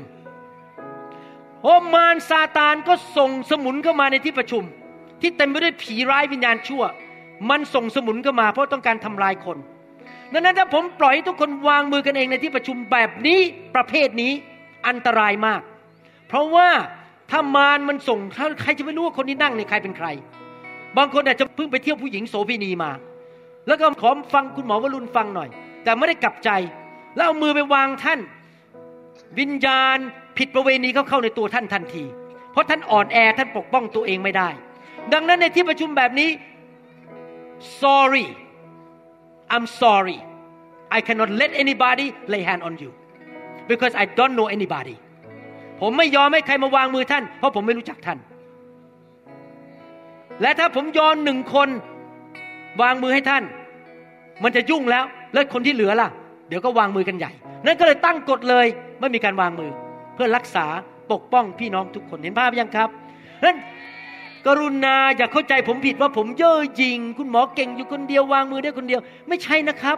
[1.64, 4.64] โอมารซาตานก็ส่งสมุนเข้ามาในที่ประชุม
[5.22, 6.84] ที่เต็มไปด้วยผีร้ายวิญญาณชั่ว
[7.50, 9.58] มันส่งสมุนเข้ามา เพราะต้องการทำลายคน
[10.34, 13.40] ดังนั้นถ้าผมปล่อยให้ทุกคนวางมือกันเองในที่ประชุมแบบนี้
[13.76, 14.34] ประเภทนี้
[14.88, 15.62] อันตรายมาก
[16.28, 16.70] เพราะว่า
[17.32, 18.20] ถ้ามารมันส่ง
[18.62, 20.08] ใครจะไม่รู้ว่าคนที่นั่งในใครเป็นใคร
[20.98, 22.92] บางคนอาจจะเพิ่งไปเที่ยวผู้หญิงโสเภณีมา
[23.68, 25.50] แล้วก็ขอฟังคุณหมอวรุณฟังหน่อย
[25.84, 26.50] แต่ไม่ได้กลับใจ
[27.16, 28.20] แล้วเอามือไปวางท่าน
[29.40, 29.98] วิญญาณ
[30.38, 32.04] ผิดประเวณีเขาเข้าในตัวท่านทันที
[32.52, 34.50] เพราะท่านอ่อนแอท่านปกป้องตัวเองไม่ได้
[35.14, 36.30] ดังนั้นในที่ประชุมแบบนี้
[37.82, 38.28] sorry
[39.54, 40.20] I'm sorry
[40.98, 42.92] I cannot let anybody lay hand on you
[43.70, 44.96] because I don't know anybody
[45.82, 48.18] ผมไม่ยอมให้ใครมาวางมือท่าน เพราะผมไม่รู้จักท่าน
[50.42, 51.70] และถ้าผมยอมหนึ่งคน
[52.82, 53.44] วางมือให้ท่าน
[54.44, 55.04] มันจะยุ่งแล้ว
[55.34, 56.10] แล้วคนที่เหลือล่ะ
[56.50, 57.32] เดี๋ยวก็วางมือกันใหญ่
[57.66, 58.66] นั่นก็เลยตั้งกฎเลย
[59.00, 59.72] ไม่มีการวางมือ
[60.16, 60.66] เพื่อรักษา
[61.12, 62.90] ปกป้องพี่น้องทุกคนเห็นภาพยังครับ
[63.44, 63.58] นั้น
[64.48, 69.98] กรุณาอย่าเข้าใจผมผิดว่าผมเย่อหยิ่งคุณหมอเก่งอยู่คนเดียววางมือได้คนเดียว ไม่ใช่นะครับ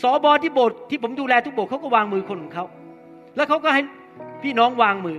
[0.00, 2.64] สอบอที่โบสถ์ที่ผมดูแลทุกโบสถ์เขาก็วางมือคนของเขา
[3.36, 3.82] แล้วเขาก็ให้
[4.42, 5.18] พี่น้องวางมือ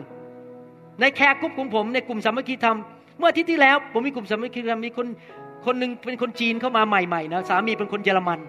[1.02, 2.78] ในแคร์กลุ่มของผมในกลุ่มสามัคคีธรรม
[3.20, 5.08] เมื่ออาทิตย์ที่แล้ว ผมมีกลุ่มสามัคคีธรรมมีคน
[5.66, 8.40] คนหนึ่งเป็นคนจีนเข้ามาใหม่ๆนะสามีเป็นคนเยอรมัน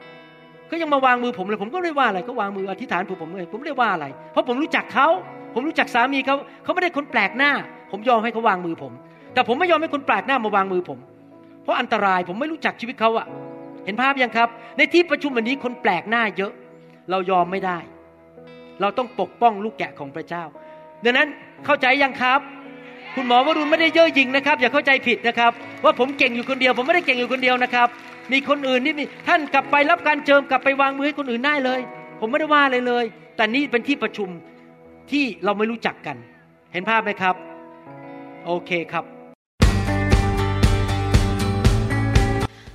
[0.71, 5.09] ก็ยังมาวางมือผมเลยผมก็ไม่ได้ว่าอะไรก็วางมืออธิษฐานผมผมเลยผมไม่ได้ว่าอะไร เพราะผมรู้จักเขา
[5.55, 7.53] ผมรู้จักสามีเขาเขาไม่ได้คนแปลกหน้า
[7.91, 8.93] ผมยอมให้เขาวางมือผม
[9.35, 10.99] แต่ผมไม่ยอมให้คนแปลกหน้ามาวางมือผม
[11.63, 13.27] เพราะอันตรายผมไม่รู้จักชีวิตเขาอะ
[13.85, 16.53] เห็นภาพยังครับ ในที่ประชุมวันนี้คนแปลกหน้าเยอะ
[17.11, 17.79] เรายอมไม่ได้
[18.81, 20.45] เราต้องปกป้องลูกแกะของพระเจ้า
[21.05, 21.29] ดังนั้น
[21.65, 22.41] เข้าใจยังครับ
[23.15, 25.53] คุณหมอวรุณไม่ได้เย่อหยิ่งนะครับ อย่าเข้าใจผิดนะครับ
[25.85, 27.89] ว่าผมเก่งอยู่คนเดียว ผมไม่ได้เก่งอยู่คนเดียวนะครับ
[28.33, 31.81] มีคนอื่นที่มีท่านกลับไปรับการเจิมกลับไปวางมือให้คนอื่นได้เลย
[32.21, 33.05] ผมไม่ได้ว่าอะไรเลย
[33.37, 34.29] แต่นี่เป็นที่ประชุม
[35.11, 36.17] ที่เราไม่รู้จักกัน
[36.73, 37.35] เห็นภาพไหมครับ
[38.47, 39.05] โอเคครับ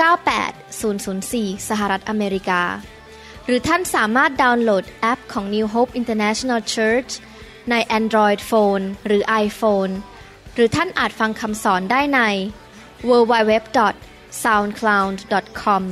[0.00, 2.62] 98004 สหรัฐอเมริกา
[3.44, 7.10] หรือท่านสามารถดาวน์โหลดแอปของ New Hope International Church
[7.70, 9.92] ใน Android Phone หรือ iPhone
[10.54, 12.20] หรือท่านอาจฟังคำสอนได้ใน
[13.08, 15.82] www.soundcloud.com